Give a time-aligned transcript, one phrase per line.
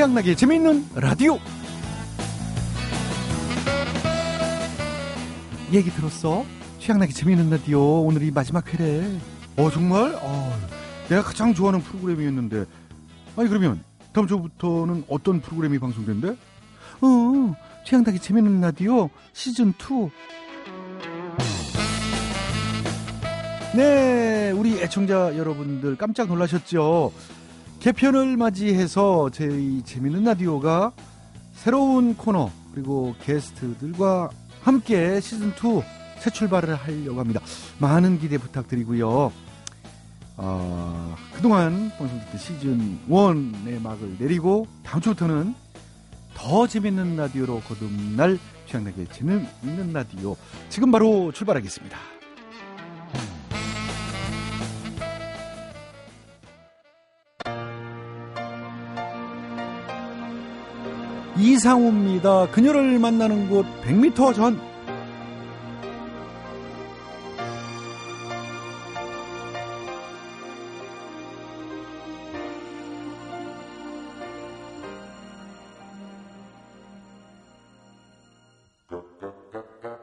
[0.00, 1.38] 최양락의 재미있는 라디오.
[5.74, 6.42] 얘기 들었어?
[6.78, 9.04] 최양락의 재미있는 라디오 오늘이 마지막 회래.
[9.58, 10.18] 어 정말?
[10.22, 10.58] 어,
[11.10, 12.64] 내가 가장 좋아하는 프로그램이었는데.
[13.36, 13.84] 아니 그러면
[14.14, 16.28] 다음 주부터는 어떤 프로그램이 방송된대?
[16.30, 20.08] 어, 최양락의 재미있는 라디오 시즌 2.
[23.76, 27.12] 네, 우리 애청자 여러분들 깜짝 놀라셨죠?
[27.80, 30.92] 개편을 맞이해서 저희 재밌는 라디오가
[31.54, 34.28] 새로운 코너 그리고 게스트들과
[34.60, 35.82] 함께 시즌2
[36.18, 37.40] 새 출발을 하려고 합니다.
[37.78, 39.32] 많은 기대 부탁드리고요.
[40.36, 45.54] 어, 그동안 방송됐던 시즌1의 막을 내리고 다음 주부터는
[46.34, 50.36] 더 재밌는 라디오로 거듭날 취향나게 재미있는 라디오
[50.68, 52.19] 지금 바로 출발하겠습니다.
[61.40, 62.50] 이상우입니다.
[62.50, 64.70] 그녀를 만나는 곳 100m 전.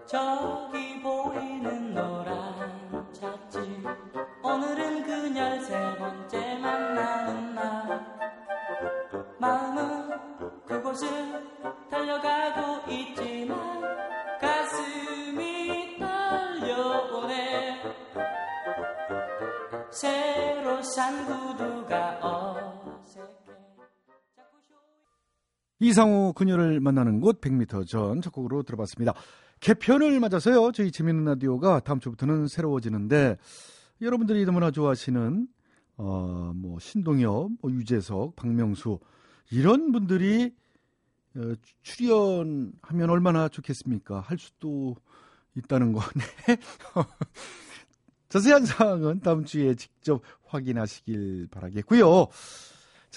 [0.08, 1.77] 저기 보이는
[25.80, 29.14] 이상우 그녀를 만나는 곳 100m 전 첫 곡으로 들어봤습니다.
[29.60, 30.72] 개편을 맞아서요.
[30.72, 33.38] 저희 재밌는 라디오가 다음 주부터는 새로워지는데
[34.02, 35.48] 여러분들이 너무나 좋아하시는
[35.98, 39.00] 어, 뭐 신동엽, 뭐 유재석, 박명수
[39.52, 40.54] 이런 분들이
[41.36, 44.20] 어, 출연하면 얼마나 좋겠습니까?
[44.20, 44.96] 할 수도
[45.56, 46.02] 있다는 거.
[46.48, 46.58] 네.
[48.30, 52.28] 자세한 사항은 다음 주에 직접 확인하시길 바라겠고요.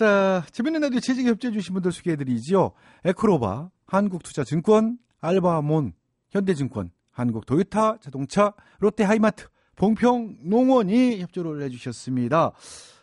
[0.01, 2.73] 자, 재밌는 라디오 재직에 협조해 주신 분들 소개해드리죠.
[3.05, 5.93] 에코로바, 한국투자증권, 알바몬,
[6.31, 12.53] 현대증권, 한국도요타 자동차, 롯데하이마트, 봉평농원이 협조를 해주셨습니다.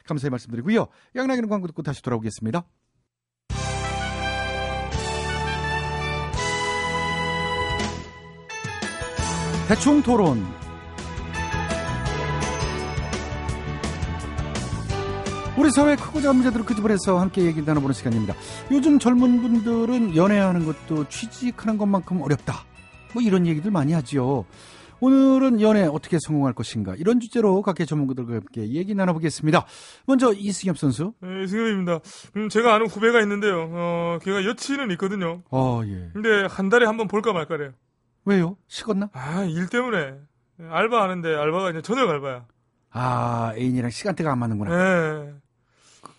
[0.07, 0.87] 감사의 말씀드리고요.
[1.15, 2.65] 양락이는 광고 듣고 다시 돌아오겠습니다.
[9.67, 10.66] 대충 토론.
[15.57, 18.35] 우리 사회 크고 작은 문제들을 끄집어내서 함께 얘기 나눠보는 시간입니다.
[18.71, 22.63] 요즘 젊은 분들은 연애하는 것도 취직하는 것만큼 어렵다.
[23.13, 24.45] 뭐 이런 얘기들 많이 하죠.
[24.99, 29.65] 오늘은 연애 어떻게 성공할 것인가 이런 주제로 각계 전문가들과 함께 얘기 나눠보겠습니다.
[30.05, 31.13] 먼저 이승엽 선수.
[31.21, 31.99] 네, 이승엽입니다.
[32.35, 33.67] 음, 제가 아는 후배가 있는데요.
[33.71, 35.41] 어, 걔가 여친은 있거든요.
[35.51, 36.09] 어 예.
[36.13, 37.71] 근데 한 달에 한 번 볼까 말까래요.
[38.25, 38.57] 왜요?
[38.67, 39.09] 식었나?
[39.13, 40.15] 아, 일 때문에.
[40.69, 42.45] 알바 하는데 알바가 이제 저녁 알바야.
[42.91, 44.69] 아 애인이랑 시간대가 안 맞는구나.
[44.75, 45.33] 네.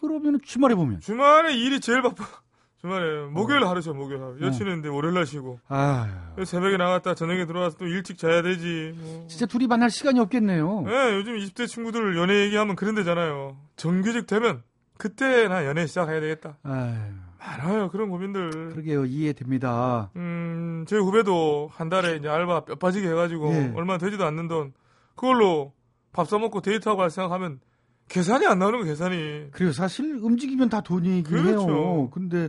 [0.00, 1.00] 그러면 주말에 보면.
[1.00, 2.24] 주말에 일이 제일 바빠.
[2.80, 4.40] 주말에 목요일 하루 죠, 목요일 하루.
[4.40, 5.58] 여친은 근데 월요일 날 쉬고.
[5.68, 8.94] 아 새벽에 나갔다 저녁에 들어와서 또 일찍 자야 되지.
[8.96, 9.26] 뭐.
[9.28, 10.82] 진짜 둘이 만날 시간이 없겠네요.
[10.86, 13.56] 네, 요즘 20대 친구들 연애 얘기하면 그런 데잖아요.
[13.76, 14.62] 정규직 되면
[14.96, 16.56] 그때 나 연애 시작해야 되겠다.
[16.62, 16.94] 아유,
[17.40, 18.50] 많아요, 그런 고민들.
[18.70, 20.10] 그러게요 이해됩니다.
[20.14, 23.72] 음, 제 후배도 한 달에 이제 알바 뼈 빠지게 해가지고 예.
[23.74, 24.72] 얼마 되지도 않는 돈
[25.16, 25.72] 그걸로
[26.12, 27.60] 밥 사먹고 데이트하고 할 생각하면
[28.08, 29.48] 계산이 안 나오는 거 계산이.
[29.52, 31.68] 그리고 사실 움직이면 다 돈이긴 그렇죠.
[31.68, 32.10] 해요.
[32.12, 32.48] 근데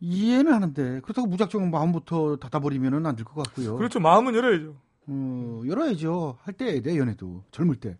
[0.00, 3.76] 이해는 하는데 그렇다고 무작정 마음부터 닫아버리면은 안 될 것 같고요.
[3.76, 4.00] 그렇죠.
[4.00, 4.76] 마음은 열어야죠.
[5.08, 6.38] 어, 열어야죠.
[6.42, 7.96] 할때내 연애도 젊을 때.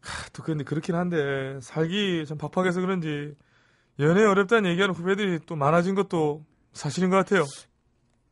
[0.00, 3.34] 하, 또 근데 그렇긴 한데 살기 좀 팍팍해서 그런지
[3.98, 7.44] 연애 어렵다는 얘기하는 후배들이 또 많아진 것도 사실인 것 같아요.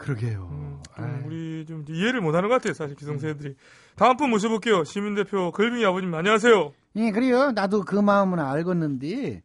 [0.05, 0.49] 그러게요.
[0.53, 2.75] 음, 좀 우리 좀 이해를 못하는 것 같아요.
[2.75, 3.57] 사실 기성세들이.
[3.97, 4.85] 다음 분 모셔볼게요.
[4.85, 6.73] 시민대표 걸빙이 아버님 안녕하세요.
[6.97, 7.53] 예, 그래요.
[7.53, 9.43] 나도 그 마음은 알겠는데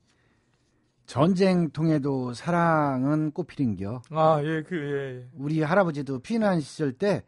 [1.06, 4.02] 전쟁통에도 사랑은 꽃피는겨.
[4.12, 5.20] 아 예 그 예.
[5.22, 5.28] 예.
[5.34, 7.24] 우리 할아버지도 피난 시절 때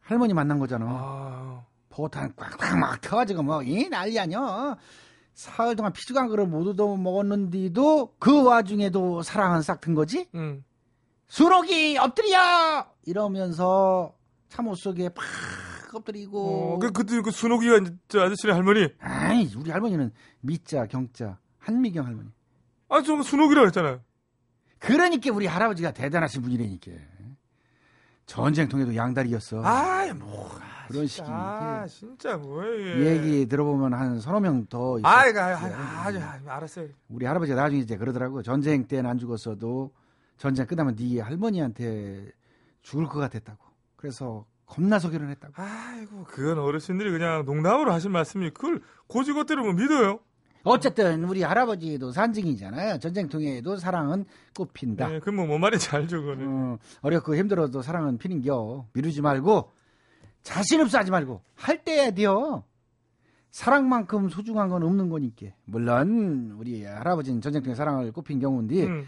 [0.00, 0.86] 할머니 만난 거잖아.
[0.88, 4.76] 아 포탄 꽉꽉 막 터가지고 뭐 이 난리 아니야.
[5.34, 10.28] 사흘 동안 피죽한 거를 못 얻어 먹었는데도 그 와중에도 사랑은 싹튼 거지?
[10.34, 10.62] 음.
[11.32, 14.14] 수록이 엎드려 이러면서
[14.50, 15.24] 참옷 속에 팍
[15.94, 18.86] 엎드리고 어, 그, 그때 그 순옥이가 이제 저 아저씨네 할머니.
[19.00, 20.12] 아이 우리 할머니는
[20.42, 22.28] 미자 경자 한미경 할머니
[22.90, 24.00] 아, 저 순옥이라고 했잖아요.
[24.78, 26.90] 그러니까 우리 할아버지가 대단하신 분이라니까
[28.26, 30.50] 전쟁통에도 양다리였어 아이, 뭐,
[30.88, 33.06] 그런 진짜, 식이 아, 진짜 이게.
[33.06, 36.88] 얘기 들어보면 한 서너 명 더 아이고, 아이고, 아이고, 알았어요.
[37.08, 38.42] 우리 할아버지가 나중에 이제 그러더라고.
[38.42, 39.92] 전쟁 때는 안 죽었어도
[40.36, 42.30] 전쟁 끝나면 네 할머니한테
[42.82, 43.58] 죽을 것 같았다고.
[43.96, 45.54] 그래서 겁나서 결혼했다고.
[45.56, 50.20] 아이고, 그건 어르신들이 그냥 농담으로 하신 말씀이 그걸 고지고대로 뭐 믿어요?
[50.64, 52.98] 어쨌든 우리 할아버지도 산증이잖아요.
[53.00, 54.24] 전쟁통에도 사랑은
[54.56, 55.08] 꽃핀다.
[55.08, 56.46] 네, 그뭐 뭔 말인지 알죠, 그거는.
[56.48, 58.86] 어, 어렵고 힘들어도 사랑은 피는겨.
[58.92, 59.70] 미루지 말고
[60.42, 62.64] 자신 없어 하지 말고 할 때 해야 돼요.
[63.50, 65.48] 사랑만큼 소중한 건 없는 거니까.
[65.64, 69.06] 물론 우리 할아버지는 전쟁통에 사랑을 꽃핀 경우인데 음.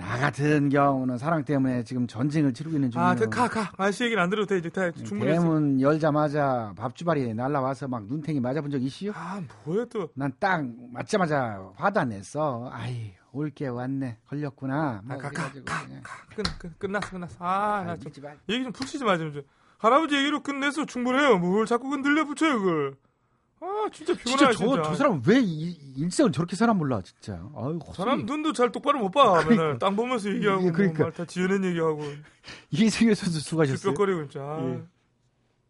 [0.00, 3.10] 나 같은 경우는 사랑 때문에 지금 전쟁을 치르고 있는 중이에요.
[3.10, 3.70] 아, 그, 가, 가.
[3.76, 4.58] 아저씨 얘기는 안 들어도 돼.
[4.58, 5.40] 이제 다 충분했어.
[5.42, 9.12] 대문 열자마자 밥주발이 날라와서 막 눈탱이 맞아본 적 있시요?
[9.14, 10.08] 아, 뭐야 또.
[10.14, 12.70] 난 딱 맞자마자 화도 안 냈어.
[12.72, 15.02] 아이 올게 왔네 걸렸구나.
[15.04, 16.00] 뭐 아, 가, 가, 가, 그냥.
[16.02, 16.14] 가.
[16.34, 17.36] 끝, 끝, 끝났어, 끝났어.
[17.40, 18.10] 아, 나 아이, 좀.
[18.48, 19.32] 얘기 좀 푹 쉬지 마, 좀.
[19.32, 19.42] 좀.
[19.78, 21.38] 할아버지 얘기로 끝내서 충분해요.
[21.38, 22.94] 뭘 자꾸 건들려 붙여요, 그걸.
[23.62, 24.82] 아, 진짜 진짜 피곤하네, 저, 진짜.
[24.82, 27.34] 저 사람 왜 이- 일생을 저렇게 사람 몰라 진짜.
[27.54, 28.24] 아유 사람 헛소리.
[28.24, 29.32] 눈도 잘 똑바로 못 봐.
[29.44, 29.48] 그러니까.
[29.50, 30.98] 맨날 땅 보면서 얘기하고, 예, 그러니까.
[30.98, 32.00] 뭐 말다 지어낸 얘기하고.
[32.70, 33.92] 이승엽 선수 수고하셨어요.
[33.92, 34.40] 삐걱거리고, 진짜.
[34.44, 34.60] 아.
[34.64, 34.82] 예.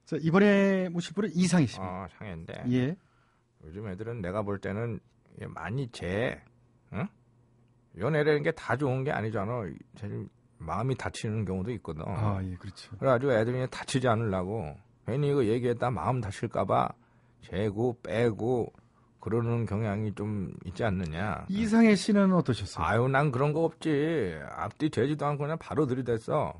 [0.04, 1.92] 자 이번에 모실 분은 이상희 씨입니다.
[2.04, 2.96] 어, 상해인데 예.
[3.64, 4.98] 요즘 애들은 내가 볼 때는
[5.48, 6.40] 많이 재,
[6.92, 7.06] 응?
[7.98, 9.62] 연애라는 게 다 좋은 게 아니잖아.
[9.96, 10.28] 제일
[10.58, 12.02] 마음이 다치는 경우도 있거든.
[12.06, 12.96] 아예 그렇죠.
[12.98, 14.76] 그래가지고 애들이 다치지 않으려고
[15.06, 16.88] 괜히 이거 얘기했다 마음 다칠까봐
[17.42, 18.72] 재고 빼고
[19.20, 21.44] 그러는 경향이 좀 있지 않느냐.
[21.48, 22.84] 이상희 씨는 어떠셨어요?
[22.84, 24.34] 아유, 난 그런 거 없지.
[24.56, 26.54] 앞뒤 재지도 않고 그냥 바로 들이댔어.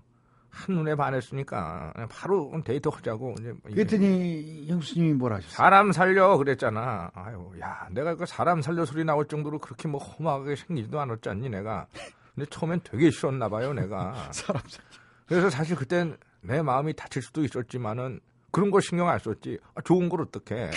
[0.51, 3.37] 한눈에 반했으니까 바로 데이트 하자고.
[3.41, 5.55] 이제 그랬더니 형수님이 뭐라 하셨어요?
[5.57, 7.11] 사람 살려 그랬잖아.
[7.15, 11.87] 아유, 야, 내가 그 사람 살려 소리 나올 정도로 그렇게 뭐 험하게 생기지도 않았잖니 내가.
[12.35, 14.13] 근데 처음엔 되게 싫었나 봐요, 내가.
[14.33, 14.85] 사람 살-
[15.27, 18.19] 그래서 사실 그땐 내 마음이 다칠 수도 있었지만은
[18.51, 19.59] 그런 거 신경 안 썼지.
[19.75, 20.71] 아, 좋은 걸 어떡해.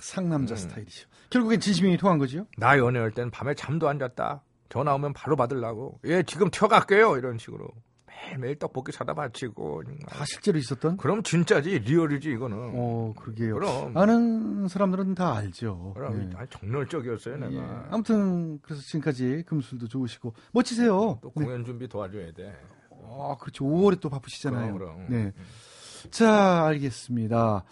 [0.00, 0.56] 상남자 음.
[0.56, 1.08] 스타일이죠.
[1.30, 2.46] 결국엔 진심이 통한 거죠?
[2.56, 4.42] 나 연애할 땐 밤에 잠도 안 잤다.
[4.68, 5.98] 전화 오면 바로 받으려고.
[6.04, 7.16] 예, 지금 튀어갈게요.
[7.16, 7.68] 이런 식으로.
[8.06, 9.82] 매일매일 떡볶이 사다 바치고.
[10.08, 10.96] 다 실제로 있었던?
[10.96, 11.78] 그럼 진짜지.
[11.80, 12.56] 리얼이지, 이거는.
[12.74, 13.54] 어, 그러게요.
[13.54, 13.96] 그럼.
[13.96, 15.92] 아는 사람들은 다 알죠.
[15.94, 16.36] 그럼 예.
[16.36, 17.52] 아주 정열적이었어요, 내가.
[17.52, 17.88] 예.
[17.90, 21.18] 아무튼 그래서 지금까지 금술도 좋으시고 멋지세요.
[21.22, 21.44] 또 네.
[21.44, 22.54] 공연 준비 도와줘야 돼.
[22.90, 23.64] 아, 그렇죠.
[23.64, 24.74] 5월에 또 바쁘시잖아요.
[24.74, 25.06] 그럼, 그럼.
[25.08, 25.32] 네.
[26.10, 27.64] 자, 알겠습니다.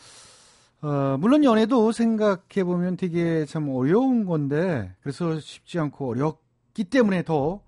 [0.82, 7.62] 어, 물론 연애도 생각해 보면 되게 참 어려운 건데 그래서 쉽지 않고 어렵기 때문에 더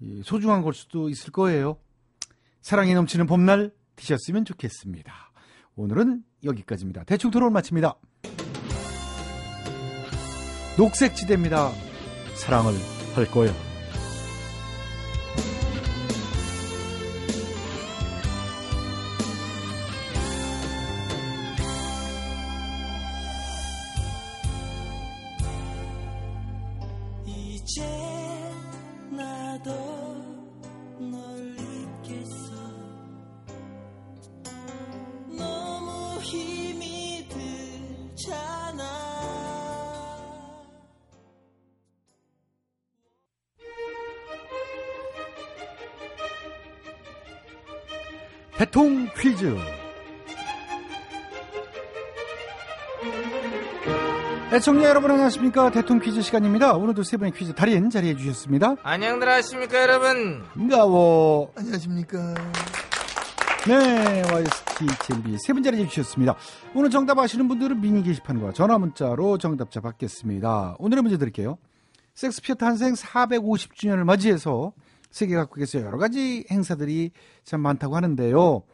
[0.00, 1.76] 이, 소중한 걸 수도 있을 거예요.
[2.60, 5.12] 사랑이 넘치는 봄날 드셨으면 좋겠습니다.
[5.76, 7.04] 오늘은 여기까지입니다.
[7.04, 7.94] 대충 토론 마칩니다.
[10.76, 11.70] 녹색지대입니다.
[12.36, 12.72] 사랑을
[13.14, 13.69] 할 거예요.
[49.40, 49.56] 퀴즈.
[54.52, 56.74] 애청자 여러분 안녕하십니까 대통 퀴즈 시간입니다.
[56.74, 58.76] 오늘도 세 분의 퀴즈 달인 자리해 주셨습니다.
[58.82, 60.42] 안녕들 하십니까, 여러분?
[60.52, 61.52] 반가워.
[61.56, 62.34] 안녕하십니까.
[63.66, 66.36] 네, YSTJB 세분 자리해 주셨습니다.
[66.74, 70.76] 오늘 정답 아시는 분들은 미니 게시판과 전화 문자로 정답자 받겠습니다.
[70.78, 71.56] 오늘의 문제 드릴게요.
[72.14, 74.72] 섹스피어 탄생 450주년을 맞이해서
[75.10, 77.12] 세계 각국에서 여러 가지 행사들이
[77.44, 78.64] 참 많다고 하는데요.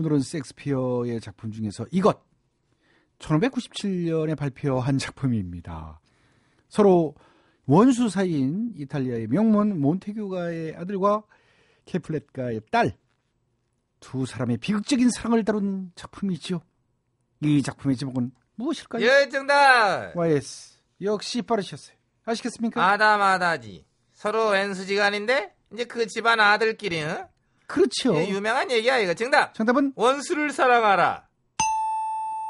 [0.00, 2.24] 오늘은 섹스피어의 작품 중에서 이것
[3.18, 6.00] 1597년에 발표한 작품입니다.
[6.68, 7.14] 서로
[7.66, 11.22] 원수 사이인 이탈리아의 명문 몬테교가의 아들과
[11.84, 12.96] 케플렛가의 딸
[14.00, 16.60] 두 사람의 비극적인 사랑을 다룬 작품이지요.
[17.42, 19.04] 이 작품의 제목은 무엇일까요?
[19.06, 20.16] 예, 정답!
[20.16, 21.96] YS 역시 빠르셨어요.
[22.24, 22.82] 아시겠습니까?
[22.82, 23.86] 아다마다지.
[24.12, 27.26] 서로 왼수지간인데, 이제 그 집안 아들끼리, 응?
[27.70, 28.16] 그렇죠.
[28.16, 29.14] 예, 유명한 얘기야, 이거.
[29.14, 29.54] 정답!
[29.54, 31.24] 정답은 원수를 사랑하라.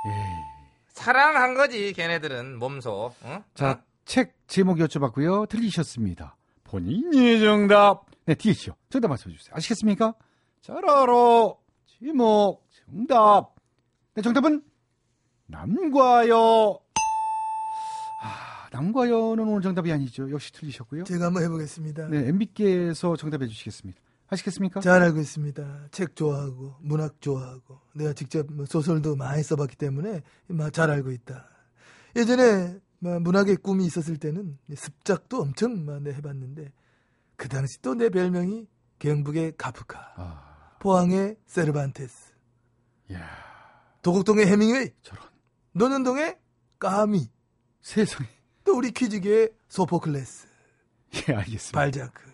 [0.06, 0.44] 에이.
[0.92, 3.14] 사랑한 거지, 걔네들은, 몸소.
[3.24, 3.42] 응?
[3.54, 5.48] 자, 책 제목 여쭤봤고요.
[5.48, 6.36] 틀리셨습니다.
[6.64, 8.06] 본인이 정답.
[8.24, 8.74] 네, 뒤에시오.
[8.88, 9.52] 정답 말씀해 주세요.
[9.54, 10.14] 아시겠습니까?
[10.62, 11.52] 잘 알아.
[11.86, 13.54] 제목, 정답.
[14.14, 14.62] 네, 정답은
[15.46, 16.80] 남과여.
[18.22, 20.30] 아, 남과여는 오늘 정답이 아니죠.
[20.30, 21.04] 역시 틀리셨고요.
[21.04, 22.08] 제가 한번 해보겠습니다.
[22.08, 24.00] 네, MB께서 정답해 주시겠습니다.
[24.30, 24.80] 하시겠습니까?
[24.80, 25.88] 잘 알고 있습니다.
[25.90, 31.48] 책 좋아하고 문학 좋아하고 내가 직접 뭐 소설도 많이 써봤기 때문에 막잘 알고 있다.
[32.16, 36.72] 예전에 막 문학의 꿈이 있었을 때는 습작도 엄청 많이 해봤는데
[37.36, 38.66] 그 당시 또 내 별명이
[38.98, 42.34] 경북의 카프카, 아, 포항의 세르반테스,
[43.12, 43.26] 야
[44.02, 45.24] 도곡동의 해밍웨이, 저런
[45.72, 46.38] 논현동의
[46.78, 47.30] 까뮈,
[47.80, 48.28] 세상에.
[48.64, 50.46] 또 우리 퀴즈계의 소포클레스,
[51.14, 51.72] 예, 알겠습니다.
[51.78, 52.29] 발자크,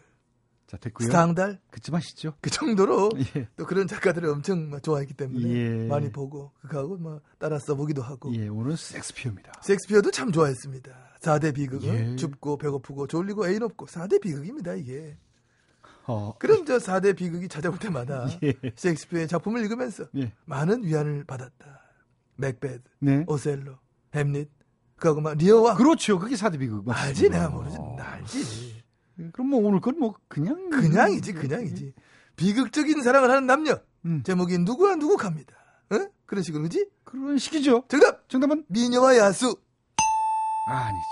[0.66, 1.06] 자, 됐고요.
[1.06, 2.34] 스탕달 그쯤 하시죠.
[2.40, 3.48] 그 정도로 예.
[3.56, 5.86] 또 그런 작가들을 엄청 막 좋아했기 때문에 예.
[5.86, 9.52] 많이 보고 그거하고 막 따라 써보기도 하고 예, 오늘 섹스피어입니다.
[9.62, 10.90] 섹스피어도 참 좋아했습니다.
[11.20, 12.16] 4대 비극은 예.
[12.16, 15.16] 춥고 배고프고 졸리고 애인 없고 4대 비극입니다 이게.
[16.08, 18.54] 어, 그럼 저 4대 비극이 찾아올 때마다 예.
[18.74, 20.32] 셰익스피어의 작품을 읽으면서 예.
[20.46, 21.80] 많은 위안을 받았다.
[22.36, 23.24] 맥베드, 네.
[23.26, 23.76] 오셀로,
[24.14, 24.50] 햄릿,
[24.96, 25.76] 그하고 막 리어왕.
[25.76, 26.18] 그렇죠.
[26.18, 26.84] 그게 4대 비극.
[26.88, 27.48] 알지 내가.
[27.48, 28.75] 모르지 나 알지.
[29.32, 31.94] 그럼 뭐 오늘 건 뭐 그냥 그냥이지 그냥이지.
[32.36, 33.78] 비극적인 사랑을 하는 남녀.
[34.04, 34.22] 음.
[34.22, 35.54] 제목이 누구와 누구 갑니다.
[35.90, 36.06] 어?
[36.26, 36.86] 그런 식으로 그지?
[37.04, 37.84] 그런 식이죠.
[37.88, 38.28] 정답!
[38.28, 39.56] 정답은 미녀와 야수.
[40.68, 41.06] 아, 아니죠.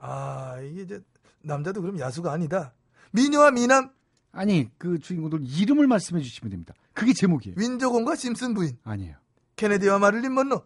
[0.00, 1.00] 아, 이게 이제
[1.42, 2.74] 남자도 그럼 야수가 아니다.
[3.12, 3.90] 미녀와 미남,
[4.32, 6.74] 아니 그 주인공들 이름을 말씀해 주시면 됩니다.
[6.92, 7.54] 그게 제목이에요.
[7.58, 9.16] 윈저공과 심슨 부인, 아니에요.
[9.54, 10.62] 케네디와 마릴린 먼로,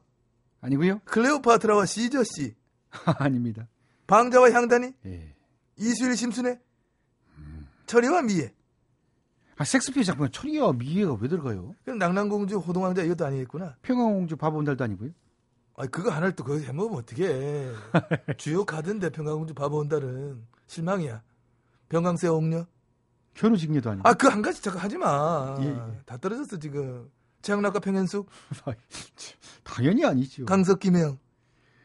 [0.63, 1.01] 아니고요.
[1.05, 2.55] 클레오파트라와 시저 씨,
[3.19, 3.69] 아닙니다.
[4.07, 5.35] 방자와 향단이, 예.
[5.77, 6.59] 이수일 심순애,
[7.91, 8.55] 철이와 미애.
[9.57, 11.75] 아 섹스피어 작품에 철이와 미애가 왜 들어가요?
[11.85, 13.75] 그럼 낭랑공주, 호동왕자 이것도 아니겠구나.
[13.83, 15.11] 평화공주 바보 온달도 아니고요.
[15.77, 17.73] 아, 그거 하나를 또 거기서 해먹으면 어떡해.
[18.39, 21.23] 주요 가든데 평강공주 바보 온달은 실망이야.
[21.89, 22.65] 병강세 옥녀.
[23.35, 24.09] 현우직녀도 아니고.
[24.09, 25.57] 아, 그 한 가지 잠깐 하지 마.
[25.61, 26.01] 예, 예.
[26.07, 27.11] 다 떨어졌어 지금.
[27.43, 28.29] 최양락과 평현숙,
[29.65, 30.45] 당연히 아니죠.
[30.45, 31.19] 강석 김혜영,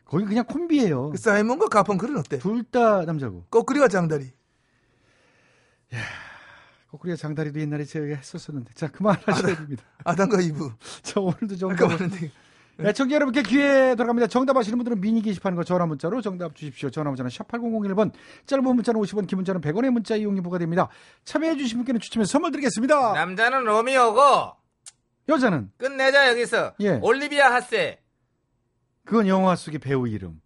[0.03, 1.11] 거기 그냥 콤비예요.
[1.11, 2.37] 그 사이먼과 가펑클은 어때?
[2.39, 3.45] 둘 다 남자고.
[3.49, 4.33] 거꾸리와 장다리.
[6.89, 8.73] 거꾸리와 장다리도 옛날에 제가 했었었는데.
[8.73, 9.83] 자, 그만하셔야 됩니다.
[10.03, 10.71] 아담과 이브.
[11.03, 11.87] 자, 오늘도 정답.
[11.87, 12.31] 말했는데
[12.77, 14.27] 네, 청자 여러분께 기회 돌아갑니다.
[14.27, 16.89] 정답 아시는 분들은 미니 게시판과 전화 문자로 정답 주십시오.
[16.89, 18.11] 전화 문자는 샵 8001번,
[18.45, 20.89] 짧은 문자는 50원, 긴 문자는 100원의 문자 이용료 부과됩니다.
[21.23, 23.13] 참여해 주신 분께는 추첨해서 선물 드리겠습니다.
[23.13, 24.21] 남자는 로미오고
[25.29, 26.99] 여자는 끝내자 여기서 예.
[27.01, 28.01] 올리비아 하세.
[29.05, 30.41] 그건 영화 속의 배우 이름.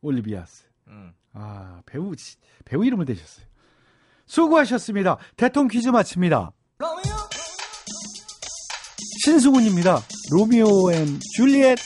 [0.00, 0.64] 올리비아스.
[0.88, 1.12] 음.
[1.34, 2.14] 아, 배우
[2.64, 3.46] 배우 이름을 대셨어요.
[4.30, 5.18] 수고하셨습니다.
[5.36, 6.52] 대통 퀴즈 마칩니다.
[9.24, 10.00] 신승훈입니다.
[10.30, 11.76] 로미오 앤 줄리엣.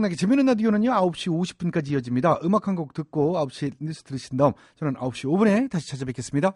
[0.00, 2.40] 최양락의 재미있는 라디오는요, 9시 50분까지 이어집니다.
[2.44, 6.54] 음악 한 곡 듣고 9시에 뉴스 들으신 다음, 저는 9시 5분에 다시 찾아뵙겠습니다.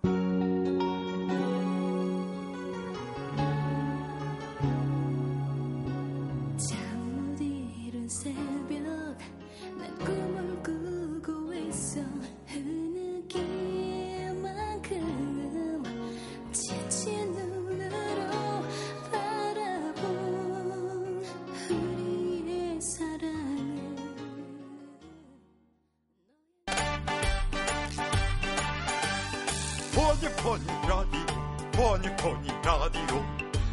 [30.25, 33.25] funny funny 라디오 funny funny 라디오.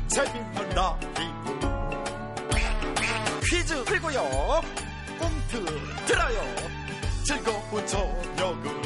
[0.07, 1.31] 재밌는 라디오.
[3.49, 4.61] 퀴즈 풀고요.
[5.19, 5.65] 꽁트
[6.05, 6.41] 들어요.
[7.23, 8.81] 즐거운 저녁을.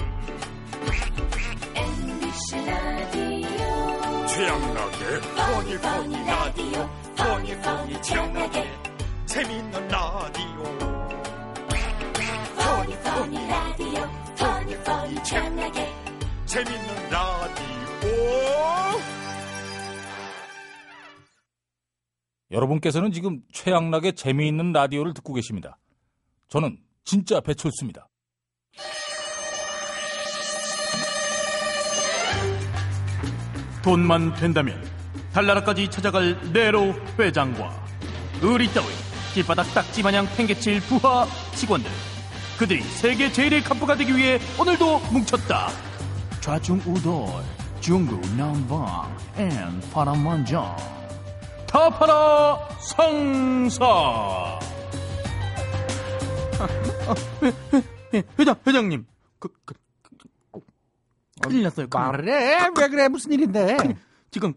[1.75, 4.27] MBC 라디오.
[4.27, 6.89] 최양락의 포니 포니 라디오.
[7.17, 8.79] funny funny 최양락의
[9.25, 10.63] 재밌는 라디오.
[12.57, 14.09] funny funny 라디오.
[14.37, 16.04] 포니 포니 창나게
[16.55, 17.65] 재밌는 라디오
[22.49, 25.77] 여러분께서는 지금 최양락의 재미있는 라디오를 듣고 계십니다.
[26.47, 28.07] 저는 진짜 배철수입니다.
[33.83, 34.81] 돈만 된다면
[35.33, 37.85] 달나라까지 찾아갈 네로 회장과
[38.41, 38.87] 의리 따위
[39.33, 41.91] 길바닥 딱지 마냥 팽개칠 부하 직원들
[42.57, 45.84] 그들이 세계 제일의 간부가 되기 위해 오늘도 뭉쳤다.
[46.45, 47.25] 좌충우돌
[47.81, 49.49] 중구난방 and
[49.91, 50.77] 파란만장
[51.65, 54.59] 다 팔아 상사
[58.37, 59.07] 회장 회장님
[59.39, 59.73] 그, 그,
[60.51, 60.59] 그,
[61.41, 61.87] 큰일 났어요.
[61.91, 62.69] 말해!
[62.77, 63.07] 왜 그래?
[63.07, 63.77] 무슨 일인데?
[64.29, 64.53] 지금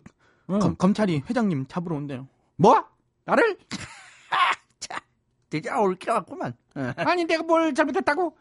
[0.51, 0.59] 응.
[0.59, 2.85] 검, 검찰이 회장님 잡으러 온대요 뭐?
[3.25, 3.57] 나를?
[5.49, 6.55] 진짜 올겨왔구만.
[6.97, 8.37] 아니 내가 뭘 잘못했다고?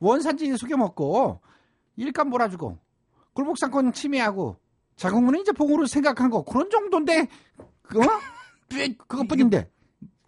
[0.00, 1.40] 원산지 속여먹고
[1.96, 2.78] 일감 몰아주고
[3.34, 4.58] 굴복상권 침해하고
[4.96, 8.00] 자궁문은 이제 봉으로 생각한 거 그런 정도인데 어?
[9.08, 9.70] 그것뿐인데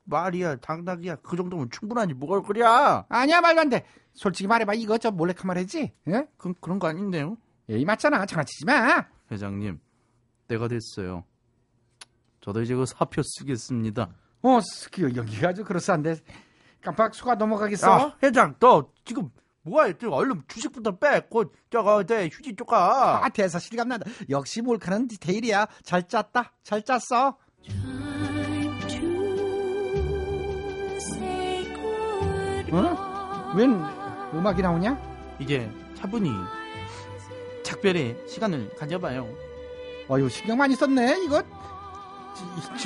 [0.08, 1.16] 말이야, 당당이야.
[1.16, 2.14] 그 정도면 충분하지.
[2.14, 2.62] 뭘 그래?
[3.08, 3.84] 아니야 말도 안 돼.
[4.14, 5.92] 솔직히 말해봐 이거 저 몰래카메라지?
[6.08, 6.28] 예?
[6.36, 7.36] 그, 그런 거 아닌데요?
[7.68, 9.04] 예의 맞잖아 장난치지 마.
[9.32, 9.80] 회장님,
[10.46, 11.24] 때가 됐어요.
[12.40, 14.08] 저도 이제 그 사표 쓰겠습니다.
[14.42, 16.16] 어 스키 연기가 아주 그럴싸한데
[16.80, 17.90] 깜빡 수가 넘어가겠어?
[17.90, 19.28] 야, 회장, 너 지금
[19.66, 19.92] 뭐야?
[20.00, 21.20] 저 얼른 주식부터 빼.
[21.28, 23.24] 곧 저거 내 휴지 쪽 가.
[23.24, 24.06] 아 대사 실감난다.
[24.30, 25.66] 역시 몰카는 디테일이야.
[25.82, 26.52] 잘 짰다.
[26.62, 27.36] 잘 짰어.
[32.72, 33.52] 어?
[33.56, 33.72] 웬
[34.34, 34.98] 음악이 나오냐?
[35.40, 36.30] 이제 차분히
[37.64, 39.26] 작별의 시간을 가져봐요.
[40.08, 41.24] 어유 신경 많이 썼네.
[41.24, 41.42] 이거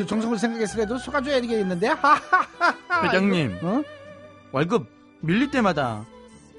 [0.06, 1.88] 정성을 생각했으라도 속아줘야 되겠는데.
[1.88, 3.02] 하하하하.
[3.04, 3.82] 회장님, 어?
[4.52, 4.87] 월급
[5.20, 6.06] 밀릴 때마다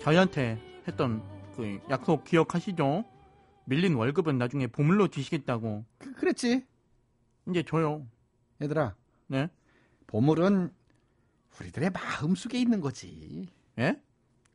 [0.01, 1.21] 저희한테 했던
[1.55, 3.05] 그 약속 기억하시죠?
[3.65, 5.85] 밀린 월급은 나중에 보물로 주시겠다고.
[5.99, 6.65] 그, 그랬지.
[7.49, 8.07] 이제 줘요.
[8.61, 8.95] 얘들아,
[9.27, 9.47] 네?
[10.07, 10.73] 보물은
[11.59, 13.47] 우리들의 마음 속에 있는 거지.
[13.79, 14.01] 예?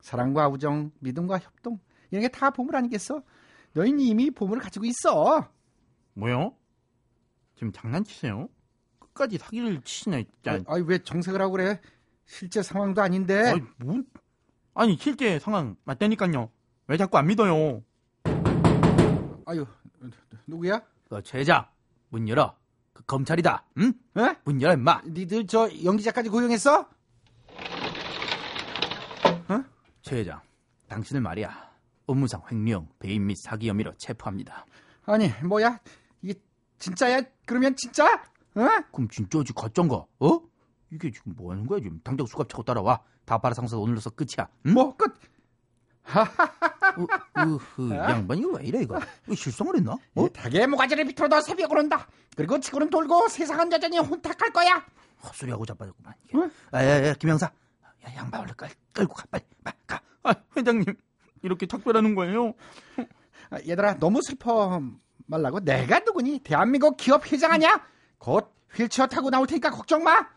[0.00, 1.78] 사랑과 우정, 믿음과 협동
[2.10, 3.22] 이런 게 다 보물 아니겠어?
[3.72, 5.48] 너희는 이미 보물을 가지고 있어.
[6.14, 6.54] 뭐요?
[7.54, 8.48] 지금 장난치세요?
[8.98, 10.62] 끝까지 사기를 치시네, 진짜.
[10.66, 11.80] 아니 왜 정색을 하고 그래?
[12.24, 13.38] 실제 상황도 아닌데.
[13.50, 14.02] 아니, 뭐?
[14.78, 16.50] 아니, 실제 상황 맞다니까요.
[16.88, 17.82] 왜 자꾸 안 믿어요?
[19.46, 19.66] 아유
[20.46, 20.82] 누구야?
[21.08, 21.70] 그 제자,
[22.10, 22.54] 문 열어.
[22.92, 23.64] 그 검찰이다.
[23.78, 23.94] 응?
[24.18, 24.36] 에?
[24.44, 25.00] 문 열어, 임마.
[25.06, 26.86] 니들 저 연기자까지 고용했어?
[30.02, 30.40] 최 회장,
[30.88, 31.68] 당신을 말이야.
[32.06, 34.66] 업무상 횡령, 배임 및 사기 혐의로 체포합니다.
[35.06, 35.80] 아니 뭐야?
[36.22, 36.34] 이게
[36.78, 37.22] 진짜야?
[37.46, 38.04] 그러면 진짜?
[38.54, 38.60] 어?
[38.92, 40.04] 그럼 진짜지 가짠가?
[40.20, 40.40] 어?
[40.90, 42.00] 이게 지금 뭐 하는 거야 지금?
[42.04, 43.00] 당장 수갑 차고 따라와.
[43.24, 44.48] 다파라 상사 오늘로서 끝이야.
[44.66, 44.72] 응?
[44.74, 45.12] 뭐 끝?
[46.14, 49.00] 어, 으흐, 양반 이거 왜 이래 이거?
[49.26, 49.96] 이거 실성을 했나?
[50.14, 50.26] 어?
[50.26, 52.06] 이 닭의 모가지를 비틀어도 새벽을 온다.
[52.36, 54.86] 그리고 지구는 돌고 세상은 여전히 혼탁할 거야.
[55.24, 56.14] 헛소리하고 자빠졌구만.
[56.24, 56.38] 이게.
[56.38, 56.50] 응?
[56.70, 60.00] 아야야 김영사, 야, 양반 얼른 끌, 끌고 가 빨리, 빨리 가.
[60.22, 60.84] 아, 회장님
[61.42, 62.54] 이렇게 작별하는 거예요?
[63.50, 64.80] 아, 얘들아 너무 슬퍼
[65.26, 66.38] 말라고 내가 누구니?
[66.40, 67.84] 대한민국 기업 회장 아니야?
[68.18, 70.28] 곧 휠체어 타고 나올 테니까 걱정 마.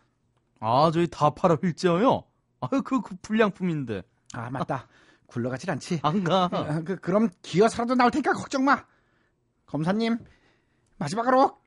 [0.59, 2.23] 아 저희 다파라 휠체어요?
[2.61, 4.87] 아유 그, 그 불량품인데 아 맞다.
[5.27, 5.99] 굴러가질 않지.
[6.03, 6.49] 안 가.
[6.51, 8.83] 아, 그, 그럼 기어서라도 나올 테니까 걱정 마.
[9.67, 10.17] 검사님
[10.97, 11.59] 마지막으로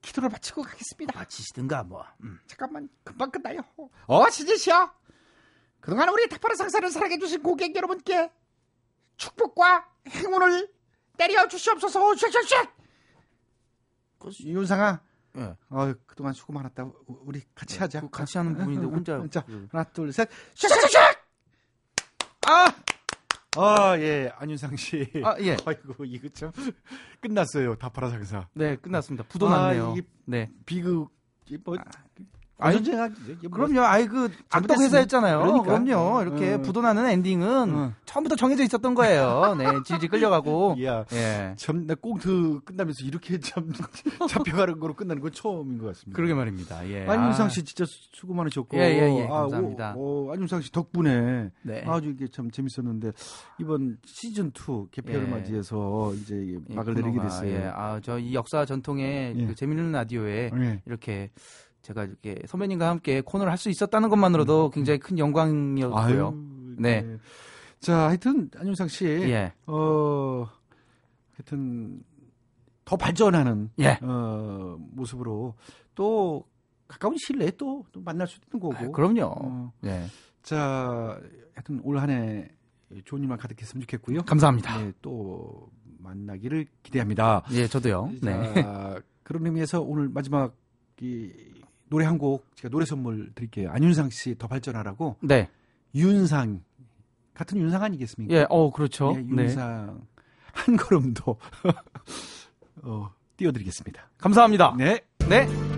[0.00, 1.18] 기도를 바치고 가겠습니다.
[1.18, 2.04] 마치시든가 뭐.
[2.22, 2.38] 음.
[2.46, 3.60] 잠깐만 금방 끝나요.
[4.06, 4.92] 어 진지시여.
[5.80, 8.30] 그동안 우리 닭파라 상사를 사랑해주신 고객 여러분께
[9.16, 10.72] 축복과 행운을
[11.16, 12.14] 때려 주시옵소서.
[12.14, 12.68] 쉑쉑쉑.
[14.44, 15.00] 윤상아,
[15.36, 15.54] 예.
[15.68, 16.84] 어, 그동안 수고 많았다.
[16.84, 18.00] 우- 우리 같이 하자.
[18.00, 19.24] 그 같이 하는 분인데 혼자.
[19.30, 20.28] 자, 그- 하나, 둘, 셋.
[20.54, 21.18] 쉑쉑쉑쉑.
[22.46, 22.74] 아,
[23.56, 25.10] 아, 예, 안윤상 씨.
[25.24, 25.56] 아 예.
[25.66, 26.50] 아이고, 이거 참
[27.20, 27.74] 끝났어요.
[27.76, 28.48] 다파라 상사.
[28.54, 29.24] 네 끝났습니다.
[29.28, 29.94] 부도 아, 났네요.
[30.24, 30.50] 네.
[30.64, 31.10] 비극,
[31.64, 31.82] 뭐, 아
[32.66, 33.48] 니, 전쟁하기.
[33.50, 33.80] 그럼요.
[33.82, 35.38] 아이 그 악덕 회사였잖아요.
[35.38, 35.62] 그러니까.
[35.80, 36.58] 그럼요 이렇게 어.
[36.60, 37.92] 부도 나는 엔딩은 어.
[38.04, 39.54] 처음부터 정해져 있었던 거예요.
[39.56, 40.76] 네, 질질 끌려가고.
[40.84, 41.54] 야, 예.
[41.56, 43.70] 참, 나 꽁트 끝나면서 이렇게 참
[44.28, 46.16] 잡혀가는 거로 끝나는 건 처음인 것 같습니다.
[46.16, 46.88] 그러게 말입니다.
[46.88, 47.06] 예.
[47.06, 48.76] 안윤상 아, 씨 진짜 수- 수고 많으셨고.
[48.76, 49.26] 예, 예, 예.
[49.26, 49.94] 아, 감사합니다.
[49.96, 51.84] 오, 오, 안윤상 씨 덕분에 네.
[51.86, 53.12] 아주 이게 참 재밌었는데
[53.60, 55.30] 이번 시즌 2 개편을 예.
[55.30, 57.50] 맞이해서 이제 예, 막을 내리게 됐어요.
[57.52, 57.70] 예.
[57.74, 59.46] 아, 저 이 역사 전통의 예.
[59.46, 60.82] 그 재밌는 라디오에 예.
[60.86, 61.30] 이렇게
[61.88, 66.28] 제가 이렇게 선배님과 함께 코너를 할 수 있었다는 것만으로도 굉장히 큰 영광이었고요.
[66.28, 66.76] 음.
[66.78, 67.16] 아유, 네.
[67.80, 69.52] 자, 하여튼 안윤상 씨, 예.
[69.66, 70.46] 어,
[71.34, 72.02] 하여튼
[72.84, 73.98] 더 발전하는 예.
[74.02, 75.54] 어, 모습으로
[75.94, 76.44] 또
[76.86, 78.88] 가까운 시일 내에 또, 또 만날 수도 있는 거고.
[78.90, 79.22] 아, 그럼요.
[79.24, 80.06] 어, 네.
[80.42, 81.20] 자,
[81.54, 82.48] 하여튼 올 한해
[83.04, 84.22] 좋은 일만 가득했으면 좋겠고요.
[84.22, 84.78] 감사합니다.
[84.78, 87.44] 네, 또 만나기를 기대합니다.
[87.52, 88.12] 예, 저도요.
[88.22, 88.54] 네.
[88.54, 90.54] 자, 그런 의미에서 오늘 마지막
[91.00, 91.32] 이
[91.90, 93.70] 노래 한 곡 제가 노래 선물 드릴게요.
[93.70, 95.48] 안윤상 씨 더 발전하라고 네.
[95.94, 96.62] 윤상
[97.34, 98.34] 같은 윤상 아니겠습니까?
[98.34, 99.12] 예, 어, 그렇죠.
[99.12, 99.42] 네, 네.
[99.44, 100.00] 윤상
[100.52, 101.38] 한 걸음도
[102.82, 104.10] 어, 띄워드리겠습니다.
[104.18, 104.74] 감사합니다.
[104.76, 105.00] 네.
[105.28, 105.77] 네.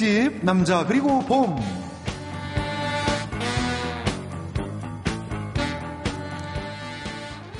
[0.00, 1.58] 특집 남자 그리고 봄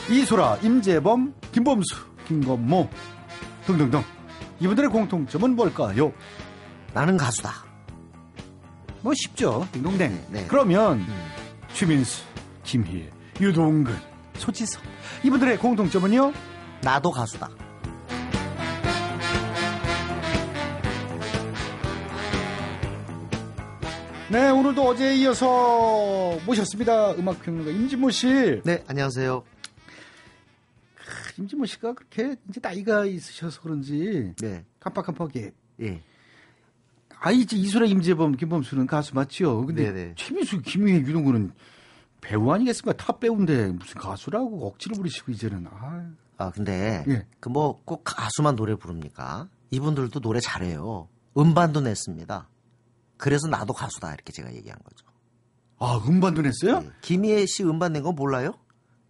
[0.08, 2.88] 이소라, 임재범, 김범수, 김건모
[3.66, 4.02] 등등등
[4.58, 6.14] 이분들의 공통점은 뭘까요?
[6.94, 7.52] 나는 가수다.
[9.02, 10.46] 뭐 쉽죠 딩동댕 네.
[10.48, 11.04] 그러면
[11.74, 12.24] 최민수,
[12.64, 13.94] 김희애, 유동근,
[14.38, 14.80] 소지섭
[15.24, 16.32] 이분들의 공통점은요?
[16.80, 17.50] 나도 가수다.
[24.30, 29.42] 네 오늘도 어제에 이어서 모셨습니다 음악평론가 임진모 씨 네, 안녕하세요.
[31.36, 35.50] 임진모 씨가 그렇게 이제 나이가 있으셔서 그런지 네, 깜빡깜빡해.
[35.80, 36.02] 예.
[37.18, 39.66] 아 이제 이소라, 임재범, 김범수는 가수 맞죠?
[39.66, 40.14] 근데 네네.
[40.16, 41.52] 최민수, 김희애, 유동근은
[42.20, 42.92] 배우 아니겠습니까?
[43.02, 47.26] 탑 배우인데 무슨 가수라고 억지로 부리시고 이제는 아 아, 근데, 예.
[47.38, 49.48] 그 뭐, 꼭 가수만 노래 부릅니까?
[49.70, 51.08] 이분들도 노래 잘해요.
[51.36, 52.48] 음반도 냈습니다.
[53.20, 54.12] 그래서 나도 가수다.
[54.14, 55.04] 이렇게 제가 얘기한 거죠.
[55.78, 56.82] 아, 음반도 냈어요?
[56.84, 56.90] 예.
[57.02, 58.54] 김희애 씨 음반 낸 거 몰라요?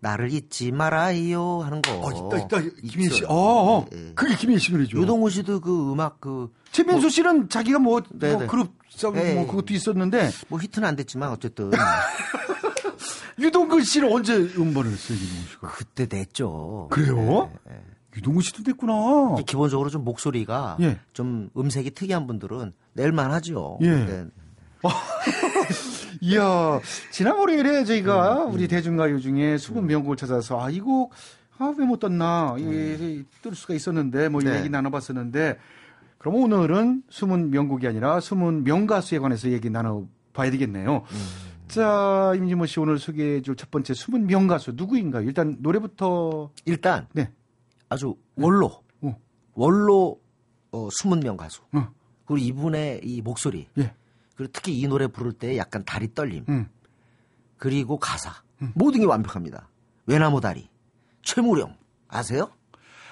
[0.03, 1.61] 나를 잊지 말아요.
[1.61, 1.92] 하는 거.
[2.01, 2.70] 어, 있다, 있다.
[2.88, 3.25] 김희애 씨.
[3.25, 3.87] 어, 어.
[3.92, 4.12] 예, 예.
[4.14, 4.99] 그게 김희애 씨 노래죠.
[5.01, 8.46] 유동훈 씨도 그 음악 그, 최민수 씨는 자기가 뭐, 뭐 네네.
[8.46, 9.46] 그룹 싸움 예, 뭐 예.
[9.46, 11.70] 그것도 있었는데 뭐 히트는 안 됐지만 어쨌든.
[13.38, 15.68] 유동근 씨는 언제 음반을 유동근 씨가?
[15.68, 16.88] 그때 냈죠.
[16.90, 17.51] 그래요?
[17.68, 17.81] 예, 예.
[18.16, 18.62] 유동근 씨도.
[19.38, 20.99] 이게 기본적으로 좀 목소리가 예.
[21.12, 23.79] 좀 음색이 특이한 분들은 낼만 하죠.
[23.83, 24.27] 예.
[26.23, 31.12] 이야, 지난 월요일에 저희가 음, 우리 대중가요 중에 수분 명곡을 찾아서 아, 이 곡,
[31.59, 34.53] 아, 왜 못 떴나, 이, 뜰 수가 있었는데, 뭐, 이 음.
[34.53, 34.59] 네.
[34.59, 35.59] 얘기 나눠봤었는데,
[36.18, 41.05] 그럼 오늘은 숨은 명곡이 아니라 숨은 명가수에 관해서 얘기 나눠봐야 되겠네요.
[41.11, 41.18] 음.
[41.68, 45.23] 자, 임진모 씨 오늘 소개해 줄 첫 번째 숨은 명가수 누구인가요?
[45.27, 47.31] 일단 노래부터, 일단 네.
[47.90, 49.16] 아주 원로, 어.
[49.55, 50.18] 원로
[50.70, 51.61] 어, 숨은 명 가수.
[51.72, 51.92] 어.
[52.24, 53.68] 그리고 이분의 이 목소리.
[53.79, 53.92] 예.
[54.37, 56.44] 그리고 특히 이 노래 부를 때 약간 다리 떨림.
[56.48, 56.68] 음.
[57.59, 58.33] 그리고 가사.
[58.74, 59.68] 모든 게 완벽합니다.
[60.07, 60.68] 외나무 다리.
[61.22, 61.76] 최무령.
[62.09, 62.50] 아세요?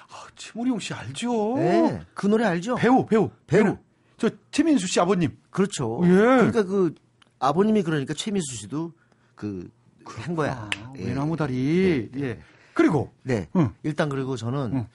[0.09, 1.55] 아, 최무룡 씨 알죠?
[1.57, 2.01] 네.
[2.13, 2.75] 그 노래 알죠?
[2.75, 3.63] 배우, 배우, 배우.
[3.63, 3.77] 배우.
[4.17, 5.37] 저 최민수 씨 아버님.
[5.49, 5.99] 그렇죠.
[6.03, 6.07] 예.
[6.09, 6.95] 그러니까 그
[7.39, 8.93] 아버님이 그러니까 최민수 씨도
[9.35, 9.69] 그
[10.05, 10.67] 한 거야.
[10.75, 11.05] 아, 예.
[11.05, 12.09] 외나무 다리.
[12.17, 12.39] 예.
[12.79, 13.49] 그리고, 네.
[13.57, 13.73] 응.
[13.83, 14.87] 일단 그리고 저는 응.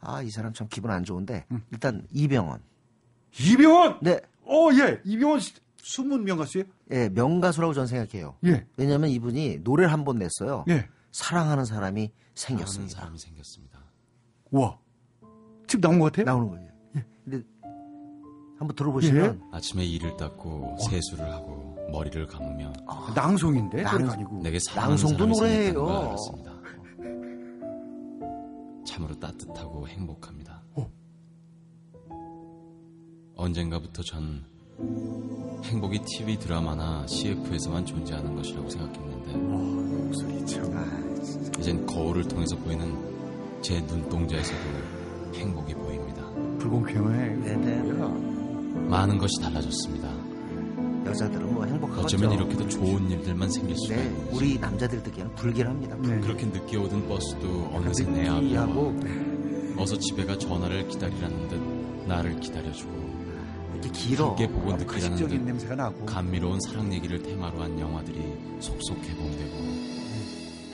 [0.00, 2.60] 아, 이 사람 참 기분 안 좋은데 일단 이병헌.
[3.40, 3.98] 이병헌!
[4.02, 4.20] 네.
[4.44, 5.00] 어, 예.
[5.04, 6.64] 이병헌 씨, 숨은 명가수예요?
[6.92, 8.36] 예, 명가수라고 저는 생각해요.
[8.44, 8.64] 예.
[8.76, 10.64] 왜냐면 이분이 노래를 한 번 냈어요.
[10.68, 10.88] 예.
[11.10, 12.94] 사랑하는 사람이 생겼습니다.
[13.00, 13.80] 사람이 생겼습니다.
[14.52, 14.78] 와.
[15.66, 16.26] 지금 나온 것 같아요?
[16.26, 16.68] 나오는 거예요.
[17.24, 17.42] 근데
[18.58, 22.72] 한번 들어보시면 아침에 이를 닦고 세수를 하고 머리를 감으며
[23.14, 23.82] 낭송인데?
[23.82, 24.40] 낭- 아니고.
[24.42, 26.16] 내게 사랑하는 낭송도 사람이 노래예요.
[28.84, 30.62] 참으로 따뜻하고 행복합니다.
[33.36, 34.44] 언젠가부터 전
[35.64, 40.72] 행복이 TV 드라마나 CF에서만 존재하는 것이라고 생각했는데 목소리 참.
[41.58, 44.60] 이젠 거울을 통해서 보이는 제 눈동자에서도
[45.34, 46.28] 행복이 보입니다.
[46.58, 47.34] 불공평해.
[47.36, 47.92] 네네.
[48.88, 50.21] 많은 것이 달라졌습니다.
[51.06, 52.04] 여자들은 뭐 행복하겠죠.
[52.04, 55.96] 어쩌면 이렇게도 좋은 일들만 생길 수가 네, 있는지 우리 남자들 듣기에는 불길합니다.
[55.96, 56.20] 네.
[56.20, 58.66] 그렇게 늦게 오던 버스도 어느새 내 앞에 와
[59.78, 62.92] 어서 집에 가 전화를 기다리라는 듯 나를 기다려주고
[63.74, 64.28] 이렇게 길어.
[64.28, 66.06] 함께 보고 느끼라는 가식적인 듯 냄새가 나고.
[66.06, 68.20] 감미로운 사랑 얘기를 테마로 한 영화들이
[68.60, 69.82] 속속 개봉되고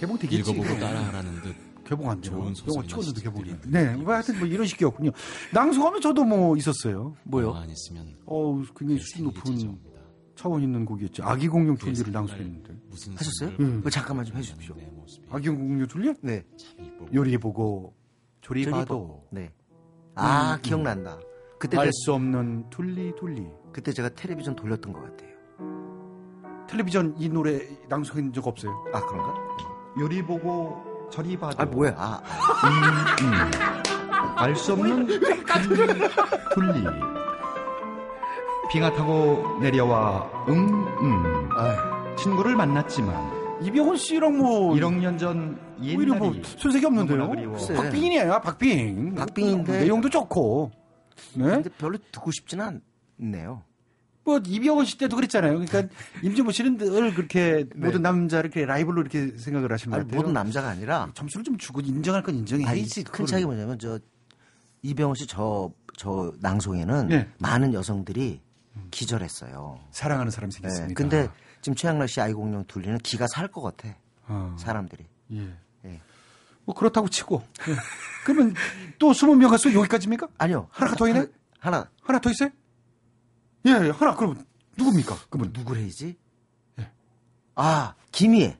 [0.01, 0.51] 개봉되겠지.
[0.51, 0.79] 읽어보고.
[0.79, 2.33] 따라하라는 듯 개봉 안 돼요.
[2.33, 3.55] 좋은 영화 찍었는데 개봉이.
[3.69, 3.95] 네.
[3.97, 5.11] 뭐 하여튼 뭐 이런 식이었군요.
[5.55, 7.17] 낭송하면 저도 뭐 있었어요.
[7.25, 7.55] 뭐요?
[7.55, 9.79] 가만 있으면 어우, 굉장히 그 수준 높은.
[10.39, 11.25] 차원 있는 곡이었죠.
[11.25, 12.77] 아기 공룡 그의 둘리를 생각을 낭송했는데.
[12.89, 13.57] 무슨 하셨어요?
[13.59, 13.79] 음.
[13.79, 14.77] 그거 잠깐만 좀 해주십시오.
[15.31, 16.15] 아기 공룡 둘리?
[16.21, 16.45] 네.
[17.13, 17.93] 요리 보고
[18.41, 19.51] 조리 봐도 네.
[20.15, 21.19] 아 음, 기억난다.
[21.59, 23.45] 그때 알 내- 수 없는 둘리 둘리.
[23.73, 25.29] 그때 제가 텔레비전 돌렸던 것 같아요.
[26.69, 28.71] 텔레비전 이 노래 낭송한 적 없어요.
[28.93, 29.35] 아 그런가?
[29.99, 31.97] 요리 보고 저리 봐도 아 뭐야?
[34.37, 35.19] 아알수 없는 둘리
[36.55, 37.18] 둘리.
[38.71, 41.49] 비가 타고 내려와 응응
[42.17, 47.29] 친구를 만났지만 이병헌 씨랑 뭐 1억 년전 오히려 뭐 손색이 없는데요.
[47.53, 47.75] 글쎄.
[47.75, 49.15] 박빙이네요, 박빙.
[49.15, 49.81] 박빙인데.
[49.81, 50.71] 내용도 좋고.
[51.35, 51.45] 네?
[51.45, 52.81] 근데 별로 듣고 싶지는
[53.21, 53.63] 않네요.
[54.25, 55.59] 뭐 이병헌 씨 때도 그랬잖아요.
[55.59, 57.87] 그러니까 임진모 씨는 늘 그렇게 네.
[57.87, 60.21] 모든 남자를 이렇게 라이벌로 이렇게 생각을 하신 것 아니, 같아요.
[60.21, 63.01] 모든 남자가 아니라 점수를 좀 주고 인정할 건 인정해야지.
[63.01, 63.99] 아니, 큰 차이가 뭐냐면 저
[64.83, 67.29] 이병헌 씨 저 저 낭송에는 네.
[67.41, 68.41] 많은 여성들이
[68.91, 69.81] 기절했어요.
[69.91, 70.57] 사랑하는 사람이 네.
[70.57, 70.95] 생겼습니다.
[70.95, 71.29] 근데
[71.61, 73.95] 지금 최양락 씨 아이공룡 둘리는 기가 살 것 같아.
[74.29, 75.07] 어, 사람들이.
[75.33, 75.55] 예.
[75.85, 76.01] 예.
[76.65, 77.43] 뭐 그렇다고 치고.
[77.69, 77.75] 예.
[78.25, 78.55] 그러면
[78.99, 80.29] 또 20명 가수 여기까지입니까?
[80.39, 80.69] 아니요.
[80.71, 81.27] 하나가 더 있네?
[81.59, 81.89] 하나.
[82.03, 82.51] 하나 더 있어요?
[83.67, 84.45] 예, 예, 하나 그럼
[84.77, 85.17] 누굽니까?
[85.31, 86.17] 그분 누구래지?
[87.55, 88.57] 아, 김희애.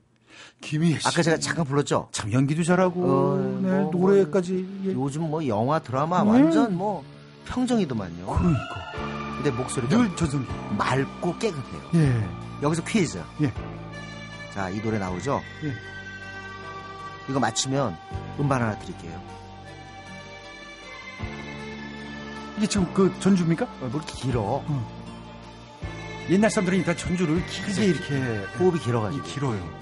[0.61, 1.07] 김희애 씨.
[1.07, 2.09] 아까 제가 잠깐 불렀죠?
[2.11, 4.93] 참 연기도 잘하고 어, 네, 뭐, 노래까지 예.
[4.93, 6.31] 요즘 뭐 영화, 드라마 네.
[6.31, 7.05] 완전 뭐
[7.47, 8.27] 평정이더만요.
[8.27, 8.93] 그러니까
[9.39, 10.45] 근데 목소리가 늘 전성.
[10.77, 11.81] 맑고 깨끗해요.
[11.95, 12.29] 예.
[12.61, 13.23] 여기서 퀴즈.
[13.41, 13.53] 예.
[14.53, 15.41] 자, 이 노래 나오죠?
[15.65, 15.73] 예.
[17.29, 17.97] 이거 맞히면
[18.41, 19.21] 음반 하나 드릴게요.
[22.57, 23.65] 이게 지금 그 전주입니까?
[23.65, 24.65] 어, 뭐 이렇게 길어.
[26.31, 29.25] 옛날 사람들은 다 전주를 길게 이렇게 호흡이 길어가지고.
[29.25, 29.79] 이 길어요.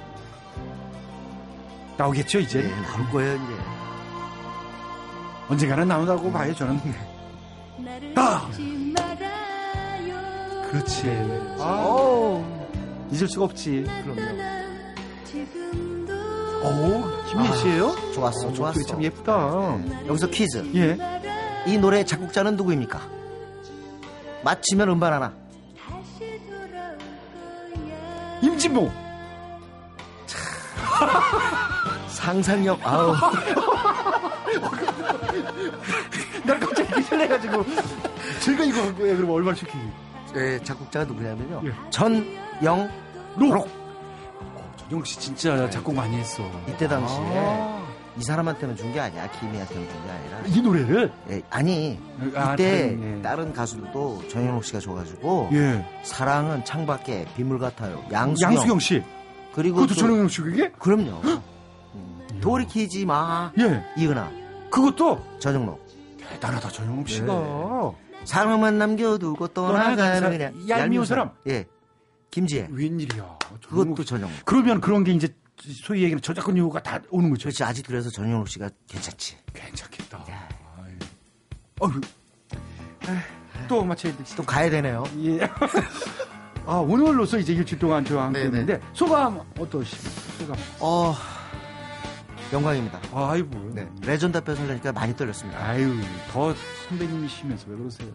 [1.96, 2.60] 나오겠죠 이제?
[2.60, 3.56] 네, 나올 거예요, 이제.
[5.48, 6.78] 언젠가는 나온다고 봐요 저는.
[8.16, 8.50] 아!
[10.70, 11.56] 그렇지.
[11.58, 12.42] 아,
[13.10, 13.84] 잊을 수가 없지.
[14.04, 14.56] 그럼요.
[16.64, 17.04] 오,
[17.54, 17.90] 씨예요?
[17.90, 18.78] 아, 좋았어, 좋았어.
[18.78, 19.78] 목소리 참 예쁘다.
[20.08, 20.70] 여기서 퀴즈.
[20.74, 20.96] 예.
[21.66, 23.00] 이 노래 작곡자는 누구입니까?
[24.42, 25.32] 맞히면 음반 하나.
[28.42, 28.90] 임진모.
[32.08, 33.14] 상상력, 아우.
[36.44, 37.64] 난 갑자기 설레가지고
[38.40, 39.78] 제가 이거 왜 그럼 얼마나 시키기?
[40.36, 41.62] 네, 작곡자가 누구냐면요.
[41.64, 41.72] 예.
[41.90, 43.68] 전영록.
[44.76, 46.42] 전용 씨 진짜 작곡 많이 했어.
[46.68, 47.76] 이때 당시에 아.
[48.18, 49.28] 이 사람한테만 준 게 아니야.
[49.30, 50.40] 김희한테만 준 게 아니라.
[50.46, 51.98] 이 노래를 예, 아니
[52.34, 53.22] 아, 이때 다른, 예.
[53.22, 55.84] 다른 가수들도 전영록 씨가 줘가지고 예.
[56.02, 58.02] 사랑은 창밖에 빗물 같아요.
[58.12, 59.02] 양수경, 양수경 씨.
[59.54, 60.70] 그리고 그것도 또- 전용 씨 그게?
[60.78, 61.20] 그럼요.
[61.94, 63.82] 음, 돌이키지 마 예.
[63.96, 64.30] 이은아
[64.70, 65.84] 그것도 전영록
[66.18, 67.26] 대단하다 전용 씨가.
[68.26, 71.30] 사랑만 남겨두고 떠나가는 그냥 사- 얄미운 사람.
[71.46, 71.64] 예
[72.30, 73.38] 김지혜 웬일이야.
[73.68, 75.28] 그것도 전영록 그러면 그런 게 이제
[75.62, 77.44] 소위 얘기는 저작권 요구가 다 오는 거죠.
[77.44, 80.24] 그렇지 아직 그래서 전영록 씨가 괜찮지 괜찮겠다.
[81.80, 82.00] 어휴.
[83.68, 84.24] 또 맞춰야 돼.
[84.36, 85.40] 또 가야 되네요 예.
[86.66, 88.58] 아, 오늘로서 이제 일주일 동안 저와 함께 네네.
[88.60, 90.10] 했는데 소감 어떠십니까?
[90.38, 90.56] 소감.
[90.80, 91.14] 어
[92.52, 93.70] 영광입니다 아이고.
[93.74, 95.94] 네 레전드 앞에 서려니까 많이 떨렸습니다 아유,
[96.32, 96.54] 더
[96.88, 98.08] 선배님이시면서 왜 그러세요?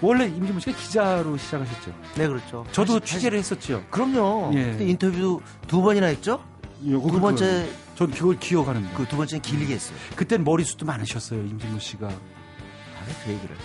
[0.00, 1.92] 원래 임진모 씨가 기자로 시작하셨죠.
[2.16, 3.82] 네 그렇죠 저도 사실- 취재를 했었죠.
[3.90, 4.72] 그럼요 예.
[4.72, 6.42] 그때 인터뷰 두 번이나 했죠
[6.82, 8.92] 두 번째 전 그걸 기억하는데.
[8.94, 12.06] 그 두 번째는 길게 했어요 그땐 머리숱도 많으셨어요, 임진모 씨가.
[12.08, 13.56] 아왜 그 얘기를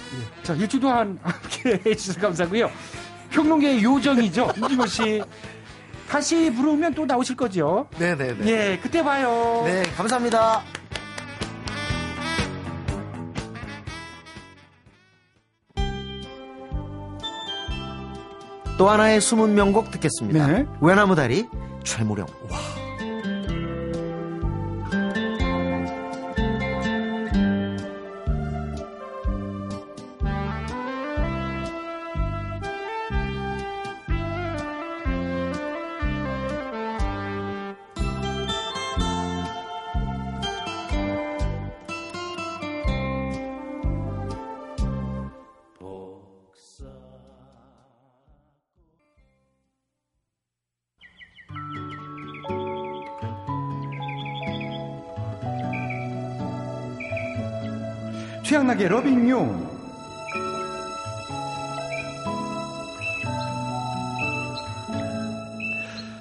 [0.44, 2.70] 자, 일주일 동안 함께 해주셔서 감사하고요.
[3.32, 5.22] 평론계의 요정이죠, 임진모 씨.
[6.10, 7.88] 다시 부르면 또 나오실 거죠?
[8.00, 9.62] 네네네 예, 그때 봐요.
[9.66, 10.64] 네 감사합니다
[18.80, 20.48] 또 하나의 숨은 명곡 듣겠습니다.
[20.48, 20.66] 네.
[20.80, 21.48] 외나무다리
[21.84, 22.26] 최무령.
[58.50, 59.70] 최양락의 러빙 유.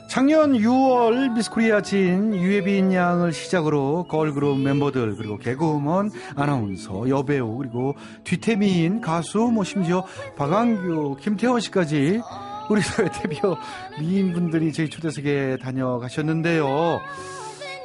[0.09, 9.01] 작년 6월 미스코리아 진 유해빈 양을 시작으로 걸그룹 멤버들 그리고 개그우먼 아나운서 여배우 그리고 뒤태미인
[9.01, 10.05] 가수 뭐 심지어
[10.37, 12.21] 박완규 김태원 씨까지
[12.69, 13.57] 우리 사회 대표
[13.99, 17.01] 미인분들이 저희 초대석에 다녀가셨는데요.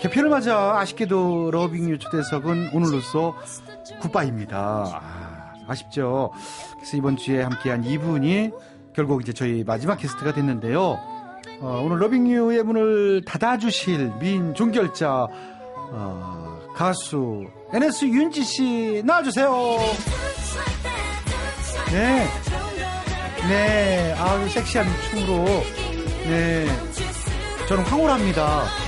[0.03, 3.37] 개편을 맞아 아쉽게도 러빙유 초대석은 오늘로써
[4.01, 4.57] 굿바입니다.
[4.57, 6.33] 아, 아쉽죠.
[6.75, 8.51] 그래서 이번 주에 함께한 이분이
[8.93, 10.99] 결국 이제 저희 마지막 게스트가 됐는데요.
[11.61, 15.27] 어, 오늘 러빙유의 문을 닫아주실 미인 종결자
[15.91, 19.53] 어, 가수 NS 윤지 씨 나와주세요.
[21.93, 22.27] 네,
[23.47, 25.45] 네, 아주 섹시한 춤으로
[26.25, 26.65] 네,
[27.69, 28.82] 저는 황홀합니다.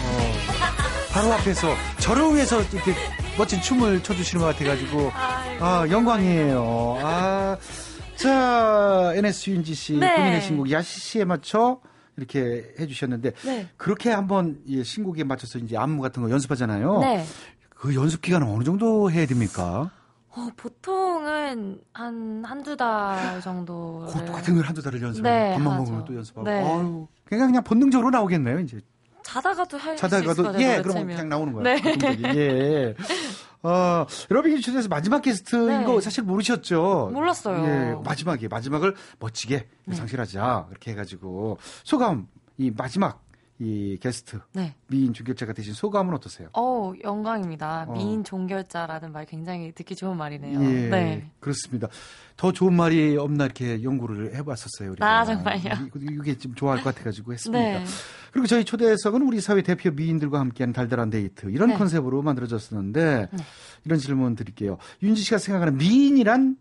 [1.15, 2.93] 어, 바로 앞에서 저를 위해서 이렇게
[3.37, 5.11] 멋진 춤을 춰주시는 것 같아가지고
[5.61, 6.97] 아 영광이에요.
[7.01, 7.57] 아,
[8.17, 10.13] 자 NS 윤지 씨 네.
[10.13, 11.79] 본인의 신곡 야시시에 맞춰
[12.17, 13.69] 이렇게 해주셨는데 네.
[13.77, 16.99] 그렇게 한번 이 신곡에 맞춰서 이제 안무 같은 거 연습하잖아요.
[16.99, 17.25] 네.
[17.69, 19.91] 그 연습 기간은 어느 정도 해야 됩니까?
[20.29, 24.05] 어, 보통은 한 한두 달 정도.
[24.33, 25.77] 같은 걸 한두 달을 연습하고 네, 밥만.
[25.77, 26.45] 먹으면 또 연습하고.
[26.45, 26.59] 네.
[26.59, 28.81] 아유, 그냥 그냥 본능적으로 나오겠네요, 이제.
[29.35, 30.69] 자다가도 할수 자다가도 있을 거예요.
[30.77, 31.07] 예, 그럼.
[31.07, 31.63] 그냥 나오는 거야.
[31.63, 31.81] 네.
[31.81, 32.23] 가끔적이.
[32.37, 32.95] 예.
[33.63, 35.83] 어, 러빙 주에서 마지막 게스트인 네.
[35.83, 37.09] 거 사실 모르셨죠?
[37.11, 37.65] 몰랐어요.
[37.65, 39.95] 예, 마지막에 마지막을 멋지게 네.
[39.95, 43.24] 상실하자 이렇게 해가지고 소감 이 마지막
[43.57, 44.75] 이 게스트 네.
[44.87, 46.49] 미인 중결자가 되신 소감은 어떠세요?
[46.53, 47.85] 어 영광입니다.
[47.87, 47.93] 어.
[47.93, 50.59] 미인 종결자라는 말 굉장히 듣기 좋은 말이네요.
[50.61, 51.31] 예, 네.
[51.39, 51.87] 그렇습니다.
[52.35, 54.91] 더 좋은 말이 없나 이렇게 연구를 해봤었어요.
[54.91, 55.19] 우리가.
[55.19, 55.61] 아, 정말요?
[55.95, 57.63] 이- 이게 좀 좋아할 것 같아가지고 했습니다.
[57.63, 57.85] 네.
[58.33, 61.77] 그리고 저희 초대석은 우리 사회 대표 미인들과 함께하는 달달한 데이트 이런 네.
[61.77, 63.37] 컨셉으로 만들어졌었는데 네.
[63.85, 64.77] 이런 질문 드릴게요.
[65.01, 66.57] 윤지 씨가 생각하는 미인이란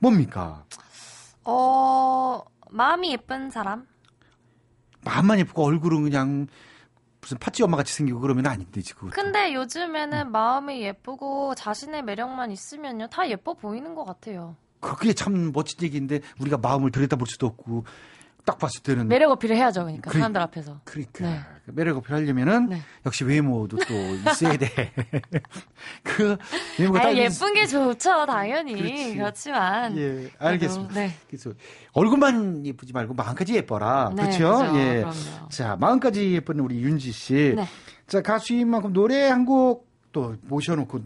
[0.00, 0.64] 뭡니까?
[1.44, 3.86] 어 마음이 예쁜 사람?
[5.04, 6.46] 마음만 예쁘고 얼굴은 그냥
[7.20, 9.10] 무슨 팥쥐 엄마 같이 생기고 그러면 아닌데 지금.
[9.10, 14.56] 근데 요즘에는 마음이 예쁘고 자신의 매력만 있으면요 다 예뻐 보이는 것 같아요.
[14.80, 17.84] 그게 참 멋진 얘기인데 우리가 마음을 들여다볼 수도 없고
[18.44, 20.18] 딱 봤을 때는 매력 어필을 해야죠, 그러니까 그러니까.
[20.18, 20.80] 사람들 앞에서.
[20.84, 21.40] 그러니까 네.
[21.66, 22.82] 매력 어필 하려면은 네.
[23.06, 24.92] 역시 외모도 또 있어야 돼.
[26.02, 26.36] 그
[26.78, 28.74] 외모가 아딱 예쁜 게 좋죠, 당연히.
[28.74, 29.14] 그렇지.
[29.16, 30.94] 그렇지만 예, 알겠습니다.
[30.94, 31.12] 네.
[31.28, 31.52] 그래서
[31.92, 34.10] 얼굴만 예쁘지 말고 마음까지 예뻐라.
[34.14, 34.58] 네, 그렇죠?
[34.58, 34.78] 그죠.
[34.78, 34.94] 예.
[35.00, 35.48] 그럼요.
[35.50, 37.52] 자, 마음까지 예쁜 우리 윤지 씨.
[37.56, 37.64] 네.
[38.08, 41.00] 자, 가수인 만큼 노래 한 곡 또 모셔놓고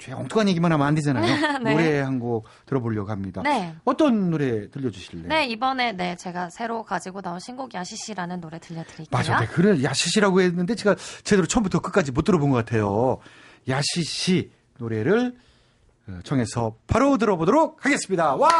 [0.00, 1.58] 죄 엉뚱한 얘기만 하면 안 되잖아요.
[1.62, 1.72] 네.
[1.74, 3.42] 노래 한 곡 들어보려고 합니다.
[3.42, 3.74] 네.
[3.84, 5.28] 어떤 노래 들려주실래요?
[5.28, 9.06] 네, 이번에 네, 제가 새로 가지고 나온 신곡 야시시라는 노래 들려드릴게요.
[9.10, 13.18] 맞아, 네, 그래 야시시라고 했는데 제가 제대로 처음부터 끝까지 못 들어본 것 같아요.
[13.68, 15.34] 야시시 노래를
[16.08, 18.34] 어, 정해서 바로 들어보도록 하겠습니다.
[18.34, 18.50] 와!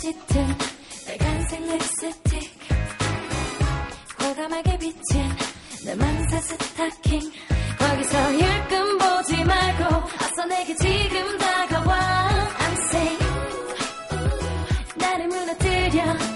[0.00, 0.46] 짙은
[1.06, 2.58] 빨간색 립스틱.
[4.18, 5.28] 과감하게 비친
[5.84, 7.20] 내 망사 스타킹.
[7.78, 11.98] 거기서 일끔 보지 말고 어서 내게 지금 다가와.
[12.58, 13.26] I'm safe
[14.96, 16.29] 나를 무너뜨려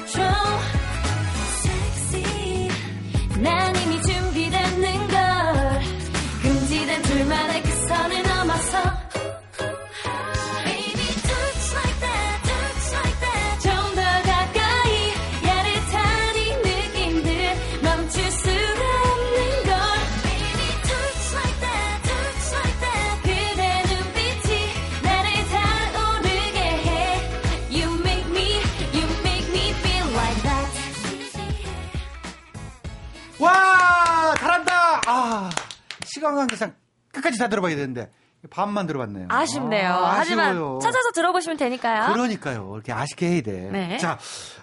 [37.24, 38.10] 끝까지 다 들어봐야 되는데
[38.50, 39.28] 반만 들어봤네요.
[39.30, 39.88] 아쉽네요.
[39.90, 40.54] 아, 하지만.
[40.82, 42.12] 찾아서 들어보시면 되니까요.
[42.12, 42.72] 그러니까요.
[42.74, 43.70] 이렇게 아쉽게 해야 돼.
[43.72, 43.96] 네.
[43.96, 44.18] 자,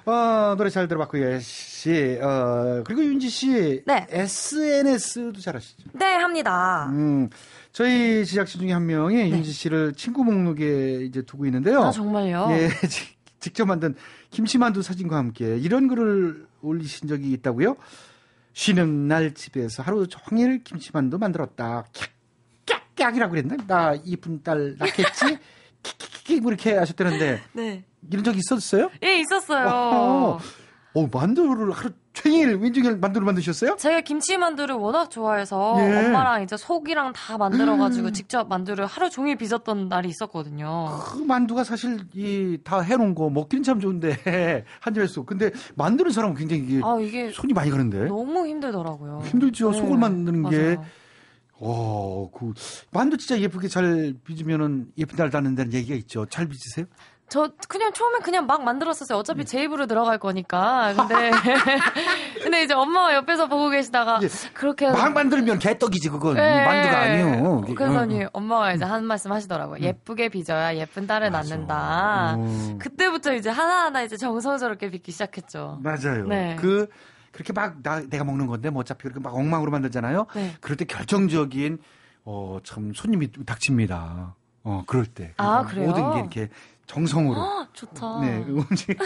[0.05, 1.39] 어, 노래 잘 들어봤고요.
[1.39, 3.81] 씨, 어, 그리고 윤지 씨.
[3.87, 4.05] 네.
[4.11, 5.89] SNS도 잘 하시죠.
[5.93, 6.87] 네, 합니다.
[6.91, 7.29] 음,
[7.71, 11.79] 저희 제작진 중에 한 명이 윤지 씨를 친구 목록에 이제 두고 있는데요.
[11.81, 11.85] 네.
[11.87, 12.47] 아, 정말요?
[12.51, 13.95] 예, 지- 직접 만든
[14.29, 17.75] 김치만두 사진과 함께 이런 글을 올리신 적이 있다고요?
[18.53, 21.85] 쉬는 날 집에서 하루 종일 김치만두 만들었다.
[21.91, 22.09] 깍
[23.01, 23.55] 깍깍이라고 그랬나?
[23.67, 25.37] 나 이쁜 딸 낳겠지?
[25.83, 27.83] 킥킥킥 이렇게 하셨다는데 네.
[28.11, 28.89] 이런 적이 있었어요?
[29.03, 29.67] 예, 있었어요.
[29.67, 30.39] 어,
[30.93, 33.77] 어, 만두를 하루 종일 왼종일 만두를 만드셨어요?
[33.77, 36.05] 제가 김치 만두를 워낙 좋아해서 예.
[36.07, 40.99] 엄마랑 이제 속이랑 다 만들어가지고 직접 만두를 하루 종일 빚었던 날이 있었거든요.
[41.03, 44.17] 그 만두가 사실 이 다 해놓은 거 먹기는 참 좋은데
[44.81, 49.21] 한 점에서 근데 만드는 사람은 굉장히 이게 아, 이게 손이 많이 가는데 너무 힘들더라고요.
[49.25, 50.57] 힘들죠 네, 속을 만드는 게.
[50.75, 50.85] 맞아요.
[51.61, 52.53] 어, 그
[52.91, 56.25] 만두 진짜 예쁘게 잘 빚으면은 예쁜 날 낳는다는 얘기가 있죠.
[56.25, 56.85] 잘 빚으세요?
[57.29, 59.17] 저 그냥 처음에 그냥 막 만들었었어요.
[59.17, 60.93] 어차피 제 입으로 들어갈 거니까.
[60.93, 61.31] 근데
[62.43, 64.19] 근데 이제 엄마가 옆에서 보고 계시다가
[64.53, 66.65] 그렇게 해서 막 만들면 개떡이지 그건 네.
[66.65, 67.61] 만두가 아니요.
[67.73, 68.29] 그러더니 어.
[68.33, 69.79] 엄마가 이제 한 말씀 하시더라고요.
[69.79, 72.35] 예쁘게 빚어야 예쁜 딸을 낳는다.
[72.37, 72.77] 어.
[72.79, 75.79] 그때부터 이제 하나하나 이제 정성스럽게 빚기 시작했죠.
[75.81, 76.27] 맞아요.
[76.27, 76.57] 네.
[76.59, 76.87] 그
[77.31, 80.27] 그렇게 막 나, 내가 먹는 건데 뭐 어차피 그렇게 막 엉망으로 만들잖아요.
[80.35, 80.55] 네.
[80.61, 81.79] 그럴 때 결정적인
[82.25, 84.35] 어 참 손님이 닥칩니다.
[84.63, 85.63] 어 그럴 때 아?
[85.75, 86.49] 모든 게 이렇게
[86.85, 87.39] 정성으로.
[87.41, 88.19] 아, 좋다.
[88.21, 88.97] 네 음식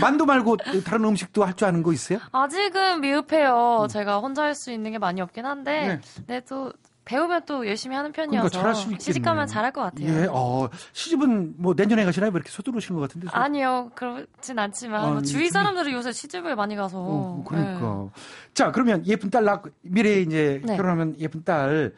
[0.00, 2.18] 만두 말고 다른 음식도 할 줄 아는 거 있어요?
[2.32, 3.86] 아직은 미흡해요.
[3.88, 6.72] 제가 혼자 할 수 있는 게 많이 없긴 한데, 네, 또
[7.04, 8.98] 배우면 또 열심히 하는 편이어서 그러니까 잘할 수 있겠네.
[8.98, 10.08] 시집 가면 잘할 것 같아요.
[10.08, 12.30] 예, 어 시집은 뭐 내년에 가시나요?
[12.30, 13.28] 왜 이렇게 서두르신 것 같은데?
[13.30, 16.98] 아니요, 그렇진 않지만 아, 뭐 주위 준비- 사람들은 요새 시집을 많이 가서.
[16.98, 18.08] 어, 그러니까.
[18.14, 18.22] 네.
[18.54, 20.76] 자, 그러면 예쁜 딸 낳고, 미래에 이제 네.
[20.76, 21.92] 결혼하면 예쁜 딸,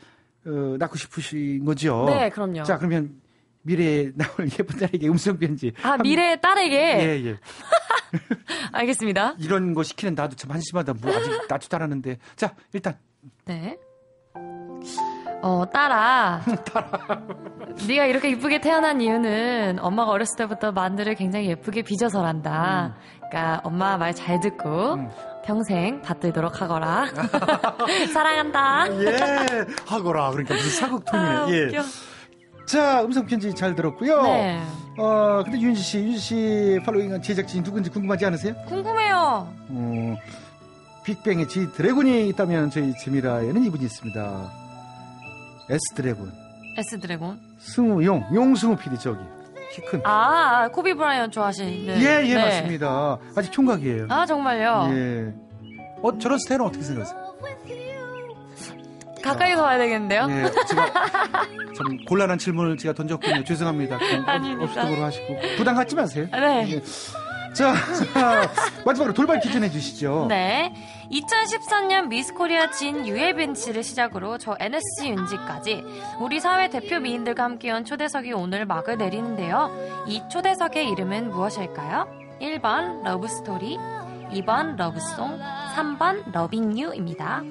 [0.44, 2.04] 어, 낳고 싶으신 거죠?
[2.08, 2.64] 네, 그럼요.
[2.64, 3.20] 자, 그러면
[3.62, 5.72] 미래에 나올 예쁜 딸에게 음성 편지.
[5.82, 6.74] 아, 미래의 딸에게?
[6.76, 7.36] 예, 예.
[8.72, 9.34] 알겠습니다.
[9.38, 10.94] 이런 거 시키는 나도 참 한심하다.
[10.94, 12.18] 뭐 아직 나지도 않았는데.
[12.36, 12.96] 자, 일단
[13.44, 13.76] 네.
[15.42, 16.40] 어, 딸아.
[17.86, 22.96] 네가 이렇게 이쁘게 태어난 이유는 엄마가 어렸을 때부터 만두를 굉장히 예쁘게 빚어서란다.
[23.28, 24.98] 그러니까 엄마 말 잘 듣고
[25.44, 27.06] 평생 받들도록 하거라.
[28.12, 28.86] 사랑한다.
[29.02, 29.16] 예,
[29.86, 30.30] 하거라.
[30.30, 31.28] 그러니까 무슨 사극톤이네.
[31.30, 31.64] 아, 예.
[31.66, 31.82] 웃겨.
[32.66, 34.22] 자, 음성 편지 잘 들었고요.
[34.22, 34.60] 네.
[34.98, 38.54] 어, 근데 윤지 씨, 윤지 씨 following한 제작진이 누군지 궁금하지 않으세요?
[38.66, 39.48] 궁금해요.
[39.68, 40.16] 어,
[41.04, 44.50] 빅뱅의 지 드래곤이 있다면 저희 재미라에는 이분이 있습니다.
[45.68, 46.32] S 드래곤.
[46.78, 47.40] S 드래곤.
[47.58, 49.18] 승우 용, 용승우 PD 저기.
[49.72, 50.00] 키 큰.
[50.04, 52.00] 아, 코비 브라이언 좋아하시는.
[52.00, 52.42] 예, 예, 네.
[52.44, 53.18] 맞습니다.
[53.36, 54.06] 아직 총각이에요.
[54.08, 54.88] 아, 정말요?
[54.92, 55.34] 예.
[56.02, 57.26] 어, 저런 스타일은 어떻게 생각하세요?
[59.22, 60.28] 가까이서 봐야 되겠는데요?
[60.30, 60.92] 예, 제가
[61.76, 63.42] 참 곤란한 질문을 제가 던졌군요.
[63.42, 63.96] 죄송합니다.
[64.60, 65.36] 없으도록 하시고.
[65.56, 66.28] 부담 갖지 마세요.
[66.30, 66.64] 네.
[66.70, 66.82] 예.
[67.52, 67.74] 자,
[68.14, 68.52] 자,
[68.84, 70.26] 마지막으로 돌발 퀴즈 내주시죠.
[70.28, 70.72] 네.
[71.10, 73.04] 2014년 미스 코리아 진
[73.54, 75.84] 씨를 시작으로 저 NS 윤지까지
[76.20, 79.70] 우리 사회 대표 미인들과 함께한 초대석이 오늘 막을 내리는데요.
[80.06, 82.06] 이 초대석의 이름은 무엇일까요?
[82.40, 83.78] 1번 love story,
[84.32, 85.38] 2번 love song,
[85.74, 87.42] 3번 loving you입니다.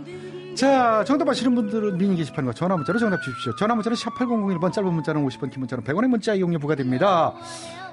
[0.56, 3.56] 자, 정답 아시는 분들은 미니 게시판과 전화 문자로 정답 주십시오.
[3.56, 7.34] 전화 문자는 샵 8001번, 짧은 문자는 50원, 긴 문자는 100원의 문자 이용료 부과됩니다.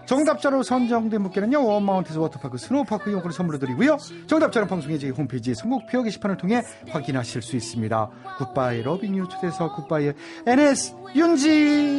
[0.07, 3.99] 정답자로 선정된 분께는요, 원마운트에서 워터파크 스노우파크 이용권을 선물로 드리고요.
[4.27, 8.11] 정답자는 방송의 제 홈페이지 선곡표 게시판을 통해 확인하실 수 있습니다.
[8.39, 10.13] 굿바이 러빙유 초대석 굿바이
[10.47, 11.99] NS 윤지.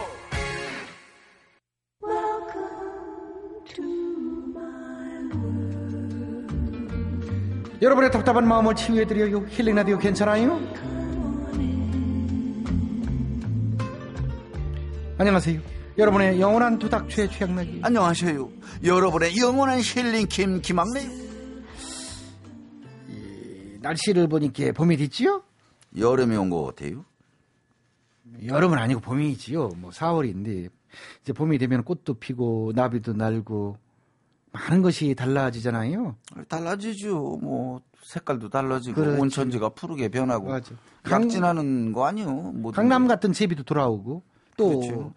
[7.81, 9.45] 여러분의 답답한 마음을 치유해드려요.
[9.49, 10.59] 힐링 라디오 괜찮아요?
[15.17, 15.59] 안녕하세요.
[15.97, 17.79] 여러분의 영원한 도닥초의 최양락이.
[17.83, 18.49] 안녕하세요.
[18.83, 21.09] 여러분의 영원한 힐링 김 김학래요.
[23.81, 25.43] 날씨를 보니까 봄이 됐지요?
[25.97, 27.03] 여름이 온 것 같아요.
[28.45, 29.69] 여름은 아니고 봄이지요.
[29.77, 30.69] 뭐 4월인데
[31.23, 33.77] 이제 봄이 되면 꽃도 피고 나비도 날고
[34.51, 36.15] 많은 것이 달라지잖아요.
[36.49, 37.39] 달라지죠.
[37.41, 39.21] 뭐 색깔도 달라지고 그렇지.
[39.21, 40.73] 온천지가 푸르게 변하고 맞아.
[41.03, 42.53] 강- 약진하는 거 아니요.
[42.73, 43.07] 강남 게.
[43.09, 44.23] 같은 제비도 돌아오고
[44.57, 45.13] 또 그렇죠.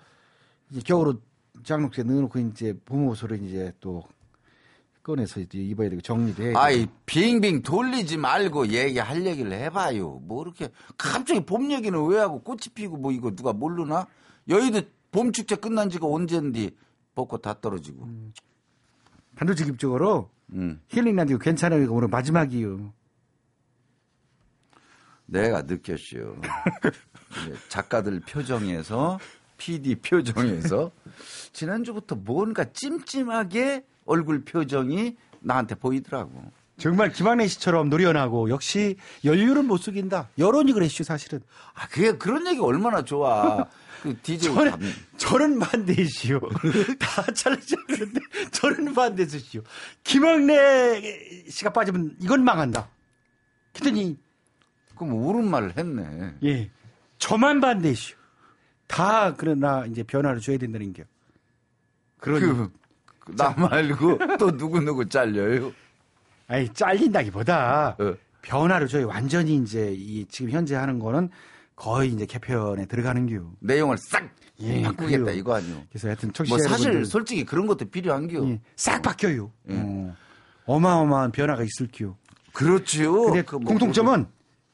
[0.70, 1.22] 이제 겨울옷
[1.64, 4.04] 장롱에 넣어놓고 이제 봄 옷으로 이제 또
[5.02, 6.58] 꺼내서 이제 입어야 되고 정리도 되고.
[6.58, 10.20] 아이 빙빙 돌리지 말고 얘기할 얘기를 해봐요.
[10.24, 14.06] 뭐 이렇게 갑자기 봄 얘기는 왜 하고 꽃이 피고 뭐 이거 누가 모르나?
[14.48, 16.70] 여의도 봄 축제 끝난 지가 언젠데
[17.14, 18.08] 벚꽃 다 떨어지고.
[19.36, 20.80] 단도직입적으로 음.
[20.88, 21.92] 힐링 라디오 괜찮아요.
[21.92, 22.92] 오늘 마지막이요.
[25.26, 25.62] 내가.
[27.42, 29.18] 이제 작가들 표정에서
[29.56, 30.90] PD 표정에서
[31.52, 36.52] 지난주부터 뭔가 찜찜하게 얼굴 표정이 나한테 보이더라고.
[36.76, 40.28] 정말 김학래 씨처럼 노련하고 역시 연륜은 못 속인다.
[40.38, 41.40] 여론이 그랬슈 사실은.
[41.74, 43.64] 아 그게 그런 얘기 얼마나 좋아.
[44.02, 44.80] 그 DJ 저는, 감-
[45.16, 46.40] 저는 반대시오.
[46.98, 48.20] 다 잘리지 않는데
[48.50, 49.62] 저는 반대시오.
[50.02, 51.00] 김학래
[51.48, 52.88] 씨가 빠지면 이건 망한다.
[53.72, 54.18] 그랬더니
[54.96, 56.34] 그럼 옳은 말을 했네.
[56.44, 56.70] 예,
[57.18, 58.16] 저만 반대시오.
[58.88, 61.04] 다 그러나 이제 변화를 줘야 된다는 게.
[62.18, 62.72] 그러니 그,
[63.20, 65.72] 그나 말고 또 누구 누구 잘려요.
[66.46, 68.14] 아니 잘린다기보다 어.
[68.42, 69.08] 변화를 줘요.
[69.08, 71.30] 완전히 이제 이 지금 현재 하는 거는
[71.76, 73.50] 거의 이제 개편에 들어가는 겨.
[73.60, 74.28] 내용을 싹
[74.60, 75.38] 예, 바꾸겠다 그래요.
[75.38, 75.82] 이거 아니요.
[75.88, 78.46] 그래서 하여튼 뭐 사실 여러분들 솔직히 그런 것도 필요한 겨.
[78.46, 79.50] 예, 싹 바뀌어요.
[79.70, 79.74] 예.
[79.76, 80.14] 어,
[80.66, 82.16] 어마어마한 변화가 있을게요.
[82.52, 83.22] 그렇지요.
[83.22, 84.26] 근데 그 뭐, 공통점은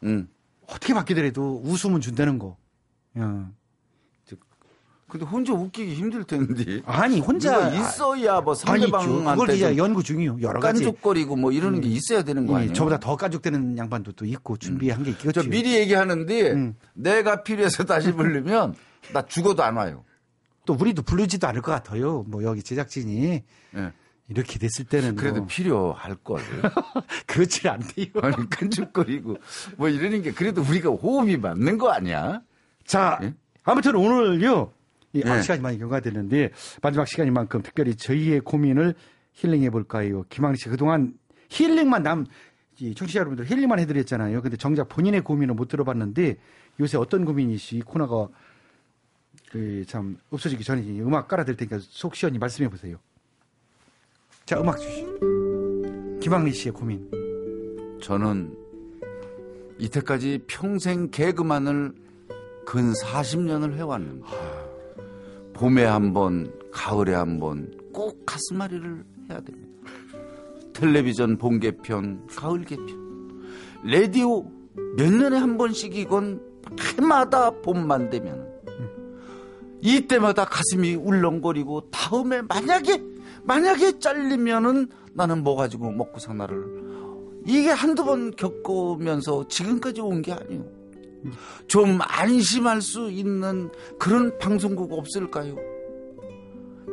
[0.05, 0.29] 응.
[0.67, 2.57] 어떻게 바뀌더라도 웃음은 준다는 거.
[3.15, 3.51] 어.
[5.11, 6.81] 근데 혼자 웃기기 힘들 텐데.
[6.87, 8.65] 아니 혼자 있어야 뭐 있죠.
[8.67, 10.39] 그걸 상대방한테 이제 좀 연구 중이요.
[10.41, 10.85] 여러 가지.
[10.85, 12.73] 깐족거리고 뭐 이러는 게 있어야 되는 거 예, 아니에요?
[12.73, 15.33] 저보다 더 까죽되는 양반도 또 있고 준비한 게 있겠죠.
[15.33, 16.75] 저 미리 얘기하는데 음.
[16.95, 18.75] 내가 필요해서 다시 부르면
[19.13, 20.05] 나 죽어도 안 와요.
[20.65, 22.25] 또 우리도 부르지도 않을 것 같아요.
[22.29, 23.43] 뭐 여기 제작진이
[23.77, 23.93] 예.
[24.29, 26.41] 이렇게 됐을 때는 그래도 뭐 필요할 걸.
[27.27, 28.07] 그렇지 않대요.
[28.23, 29.37] 아니 끈적거리고
[29.77, 32.41] 뭐 이러는 게 그래도 우리가 호흡이 맞는 거 아니야?
[32.87, 33.35] 자, 예?
[33.65, 34.73] 아무튼 오늘요.
[35.13, 35.43] 이 예.
[35.43, 36.51] 시간이 많이 경과됐는데
[36.83, 38.95] 마지막 시간인 만큼 특별히 저희의 고민을
[39.33, 40.25] 힐링해 볼까요?
[40.29, 41.15] 김학리 씨 그동안
[41.49, 42.27] 힐링만 남
[42.81, 44.41] 이 청취자 여러분들 힐링만 해드렸잖아요.
[44.41, 46.37] 근데 정작 본인의 고민을 못 들어봤는데
[46.81, 48.29] 요새 어떤 고민이시 이 코너가
[49.51, 52.97] 그 참 없어지기 전에 이 음악 깔아드릴 테니까 속 시원히 말씀해 보세요.
[54.47, 56.19] 자, 음악 주시오.
[56.21, 57.11] 김학리 씨의 고민.
[58.03, 58.57] 저는
[59.79, 61.93] 이때까지 평생 개그만을
[62.65, 64.27] 근 40년을 해왔는데
[65.61, 69.69] 봄에 한 번, 가을에 한 번 꼭 가슴앓이를 해야 됩니다.
[70.73, 73.43] 텔레비전 봄 개편, 가을 개편,
[73.85, 74.45] 라디오
[74.97, 76.41] 몇 년에 한 번씩이건
[76.97, 78.49] 해마다 봄만 되면
[79.83, 83.03] 이때마다 가슴이 울렁거리고 다음에 만약에
[83.43, 90.65] 만약에 잘리면은 나는 뭐 가지고 먹고 사나를 이게 한두 번 겪으면서 지금까지 온 게 아니에요.
[91.67, 95.57] 좀 안심할 수 있는 그런 방송국 없을까요?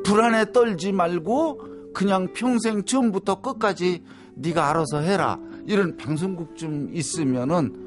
[0.04, 4.04] 불안에 떨지 말고 그냥 평생 처음부터 끝까지
[4.36, 5.40] 네가 알아서 해라.
[5.66, 7.86] 이런 방송국 좀 있으면은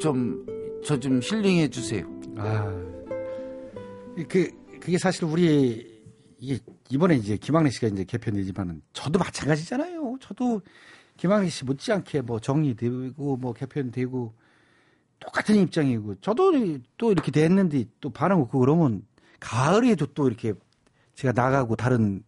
[0.00, 0.44] 좀
[0.84, 2.06] 저좀 힐링해 주세요.
[2.36, 2.70] 아,
[4.28, 5.98] 그 그게 사실 우리
[6.90, 10.18] 이번에 이제 김학래 씨가 이제 개편되지만은 저도 마찬가지잖아요.
[10.20, 10.60] 저도
[11.16, 14.34] 김학래 씨 못지않게 뭐 정리되고 뭐 개편되고
[15.20, 16.52] 똑같은 입장이고 저도
[16.96, 19.02] 또 이렇게 됐는데 또 반응 없고 그러면
[19.40, 20.52] 가을에도 또 이렇게
[21.14, 22.22] 제가 나가고 다른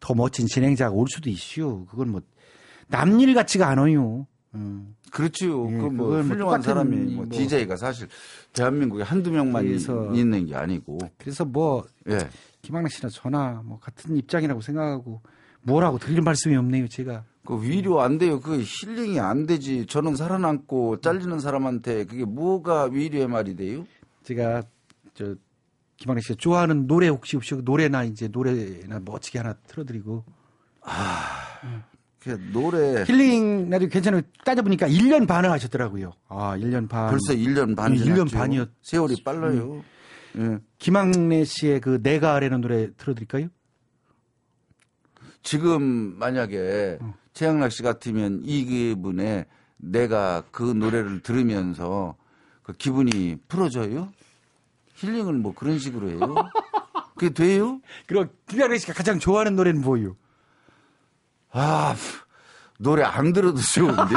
[0.00, 1.86] 더 멋진 진행자가 올 수도 있슈.
[1.90, 2.22] 그건 뭐
[2.88, 4.26] 남일 같지가 않아요.
[4.54, 4.96] 음.
[5.12, 5.70] 그렇지요.
[5.70, 8.08] 예, 그뭐뭐 훌륭한 사람이 뭐뭐 DJ가 사실
[8.52, 10.98] 대한민국에 한두 명만 그래서- 있는 게 아니고.
[11.18, 12.18] 그래서 뭐 예.
[12.62, 15.20] 김학래 씨나 저나 뭐 같은 입장이라고 생각하고
[15.62, 16.88] 뭐라고 드릴 말씀이 없네요.
[16.88, 18.40] 제가 그 위로 안 돼요.
[18.40, 19.86] 그 힐링이 안 되지.
[19.86, 23.86] 저는 살아남고 잘리는 사람한테 그게 뭐가 위로의 말이 돼요?
[24.24, 24.62] 제가
[25.14, 25.34] 저
[25.96, 30.24] 김학래 씨가 좋아하는 노래 혹시 혹시 노래나 이제 노래나 멋지게 하나 틀어드리고
[32.20, 34.22] 그 노래 힐링 나도 괜찮아요.
[34.44, 36.12] 따져보니까 1년 반을 하셨더라고요.
[36.28, 37.08] 아, 1년 반.
[37.10, 38.24] 벌써 1년 반 음, 지났죠.
[38.24, 38.68] 1년 반이었.
[38.82, 39.82] 세월이 빨라요.
[40.38, 40.58] 예.
[40.78, 43.48] 김학래 씨의 그 내가 아래는 노래 틀어드릴까요?
[45.42, 45.82] 지금
[46.18, 47.14] 만약에 어.
[47.40, 49.46] 최양락 씨 같으면 이분의
[49.78, 52.14] 내가 그 노래를 들으면서
[52.62, 54.12] 그 기분이 풀어져요?
[54.96, 56.34] 힐링을 뭐 그런 식으로 해요?
[57.14, 57.80] 그게 돼요?
[58.06, 60.16] 그럼 김학래 씨가 가장 좋아하는 노래는 뭐예요?
[61.50, 61.96] 아,
[62.78, 64.14] 노래 안 들어도 좋은데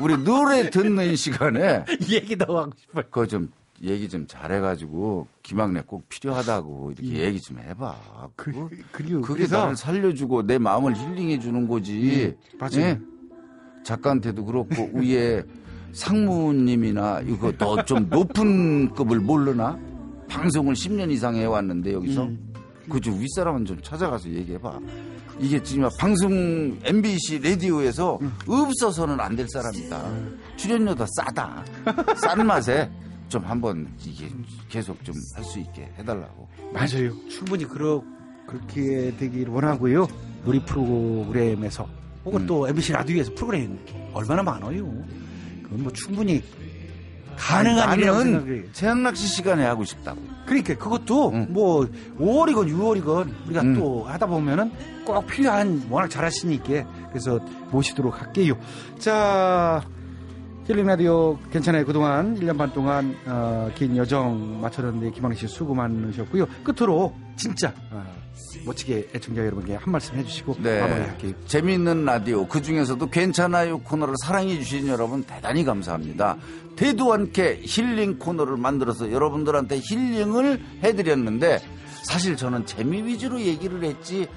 [0.00, 3.04] 우리 노래 듣는 시간에 얘기 더 하고 싶어요.
[3.10, 3.52] 그거 좀
[3.82, 7.96] 얘기 좀 잘해가지고 김학래 꼭 필요하다고 이렇게 얘기 좀 해봐.
[8.36, 12.36] 그, 그거- 그리고 그게 그래서 나를 살려주고 내 마음을 힐링해 주는 거지.
[12.54, 12.96] 음, 맞아요.
[13.84, 15.42] 작가한테도 그렇고 위에
[15.92, 19.78] 상무님이나 이거 더 좀 높은 급을 모르나?
[20.28, 22.52] 방송을 10년 이상 해왔는데 여기서 음.
[22.88, 24.78] 그저 윗사람은 좀 찾아가서 얘기해봐.
[25.40, 28.30] 이게 지금 방송 MBC 라디오에서 음.
[28.46, 30.02] 없어서는 안 될 사람이다.
[30.56, 31.64] 출연료도 싸다.
[32.16, 32.90] 싼 맛에
[33.30, 34.28] 좀 한번 이게
[34.68, 36.48] 계속 좀 할 수 있게 해달라고.
[36.72, 37.14] 맞아요.
[37.28, 38.02] 충분히 그러,
[38.46, 40.06] 그렇게 되길 원하고요.
[40.44, 41.88] 우리 프로그램에서
[42.24, 42.46] 혹은 음.
[42.46, 43.78] 또 MBC 라디오에서 프로그램
[44.12, 44.84] 얼마나 많아요.
[45.62, 46.42] 그건 뭐 충분히
[47.36, 48.62] 가능한 생각해요.
[48.72, 50.20] 최양락씨 시간에 하고 싶다고.
[50.44, 51.46] 그러니까 그것도 응.
[51.50, 51.86] 뭐
[52.18, 53.74] 5월이건 6월이건 우리가 응.
[53.74, 54.70] 또 하다 보면은
[55.06, 57.38] 꼭 필요한 워낙 잘하시니까 그래서
[57.70, 58.58] 모시도록 할게요.
[58.98, 59.82] 자
[60.70, 61.84] 힐링 라디오 괜찮아요.
[61.84, 66.46] 그동안 1년 반 동안 어, 긴 여정 마쳤는데 김학래 씨 수고 많으셨고요.
[66.62, 68.04] 끝으로 진짜 어,
[68.64, 70.80] 멋지게 애청자 여러분께 한 말씀 해주시고 네.
[70.80, 71.32] 마무리할게요.
[71.46, 76.36] 재미있는 라디오 그 중에서도 괜찮아요 코너를 사랑해 주신 여러분 대단히 감사합니다.
[76.76, 81.58] 대도 않게 힐링 코너를 만들어서 여러분들한테 힐링을 해드렸는데
[82.04, 84.28] 사실 저는 재미 위주로 얘기를 했지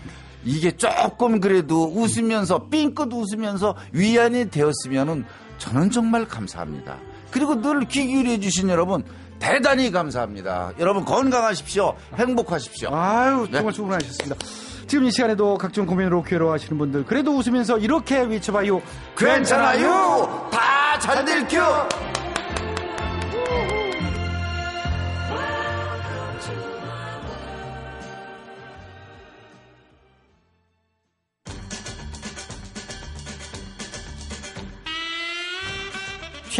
[0.45, 5.25] 이게 조금 그래도 웃으면서 삥끗 웃으면서 위안이 되었으면은
[5.63, 6.97] 저는 정말 감사합니다.
[7.31, 9.03] 그리고 늘 귀 기울여 주신 여러분
[9.39, 10.71] 대단히 감사합니다.
[10.79, 11.95] 여러분 건강하십시오.
[12.17, 12.89] 행복하십시오.
[12.93, 13.57] 아유 네.
[13.57, 14.35] 정말 수고 많으셨습니다.
[14.87, 18.81] 지금 이 시간에도 각종 고민으로 괴로워하시는 분들 그래도 웃으면서 이렇게 외쳐봐요.
[19.17, 20.49] 괜찮아요.
[20.51, 21.25] 다 잘.
[21.47, 21.57] 취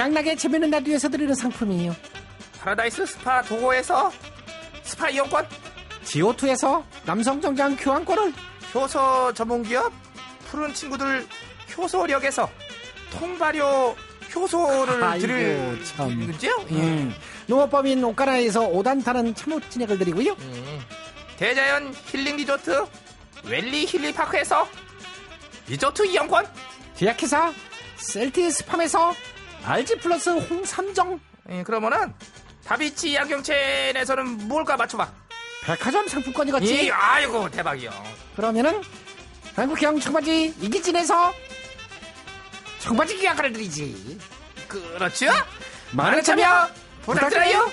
[0.03, 1.95] 향나게 재미있는 라디오에서 드리는 상품이에요.
[2.59, 4.11] 파라다이스 스파 도고에서
[4.83, 5.47] 스파 이용권
[6.03, 8.33] 지오투에서 남성 정장 교환권을
[8.75, 9.93] 효소 전문기업
[10.45, 11.25] 푸른 친구들
[11.77, 12.49] 효소력에서
[13.11, 13.95] 통발효
[14.35, 16.27] 효소를 드릴 아이고 참.
[16.27, 16.49] 그죠?
[16.71, 17.13] 음.
[17.47, 20.33] 농업법인 오카라에서 5단타는 참호 진액을 드리고요.
[20.33, 20.81] 음.
[21.37, 22.85] 대자연 힐링 리조트
[23.45, 24.67] 웰리 힐리 파크에서
[25.67, 26.45] 리조트 이용권
[26.95, 27.53] 제약회사
[27.97, 29.13] 셀티스팜에서
[29.65, 31.19] 알지 플러스 홍삼정?
[31.49, 32.13] 예, 그러면은
[32.65, 35.11] 다비치 양경첸에서는 뭘까 맞춰봐.
[35.63, 36.85] 백화점 상품권이겠지.
[36.85, 37.91] 이, 아이고 대박이요.
[38.35, 38.81] 그러면은
[39.55, 41.33] 한국형 청바지 이기진에서
[42.79, 44.19] 청바지 기약을 드리지.
[44.67, 45.27] 그렇죠?
[45.91, 46.67] 많은 참여
[47.03, 47.71] 부탁드려요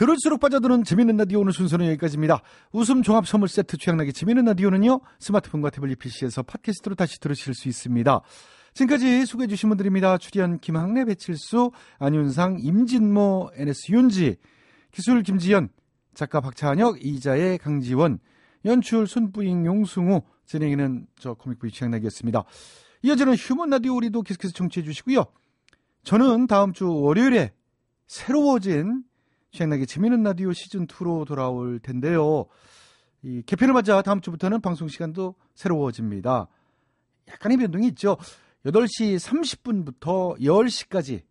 [0.00, 2.40] 들을수록 빠져드는 재밌는 라디오 오늘 순서는 여기까지입니다.
[2.72, 4.98] 웃음 종합 선물 세트 취향나게 재밌는 라디오는요.
[5.18, 8.20] 스마트폰과 태블릿 PC에서 팟캐스트로 다시 들으실 수 있습니다.
[8.72, 10.16] 지금까지 소개해 주신 분들입니다.
[10.16, 14.36] 출연 김학래, 배칠수, 안윤상, 임진모, NS 윤지,
[14.90, 15.68] 기술 김지연,
[16.14, 18.20] 작가 박찬혁, 이자의 강지원,
[18.64, 22.44] 연출 손뿌잉 용승우, 진행에는 저 코믹부의 취향나기였습니다.
[23.02, 25.26] 이어지는 휴먼 라디오 우리도 계속해서 청취해 주시고요.
[26.04, 27.52] 저는 다음 주 월요일에
[28.06, 29.04] 새로워진
[29.52, 32.46] 취향나게 재미있는 라디오 시즌 2로 돌아올 텐데요.
[33.22, 36.48] 이 개편을 맞아 다음 주부터는 방송 시간도 새로워집니다.
[37.28, 38.16] 약간의 변동이 있죠.
[38.64, 41.22] 8시 30분부터 10시까지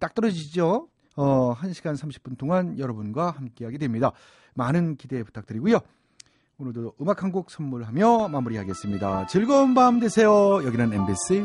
[0.00, 0.88] 딱 떨어지죠.
[1.16, 4.12] 어, 1시간 30분 동안 여러분과 함께하게 됩니다.
[4.54, 5.78] 많은 기대 부탁드리고요.
[6.58, 9.26] 오늘도 음악 한 곡 선물하며 마무리하겠습니다.
[9.26, 10.62] 즐거운 밤 되세요.
[10.64, 11.42] 여기는 MBC.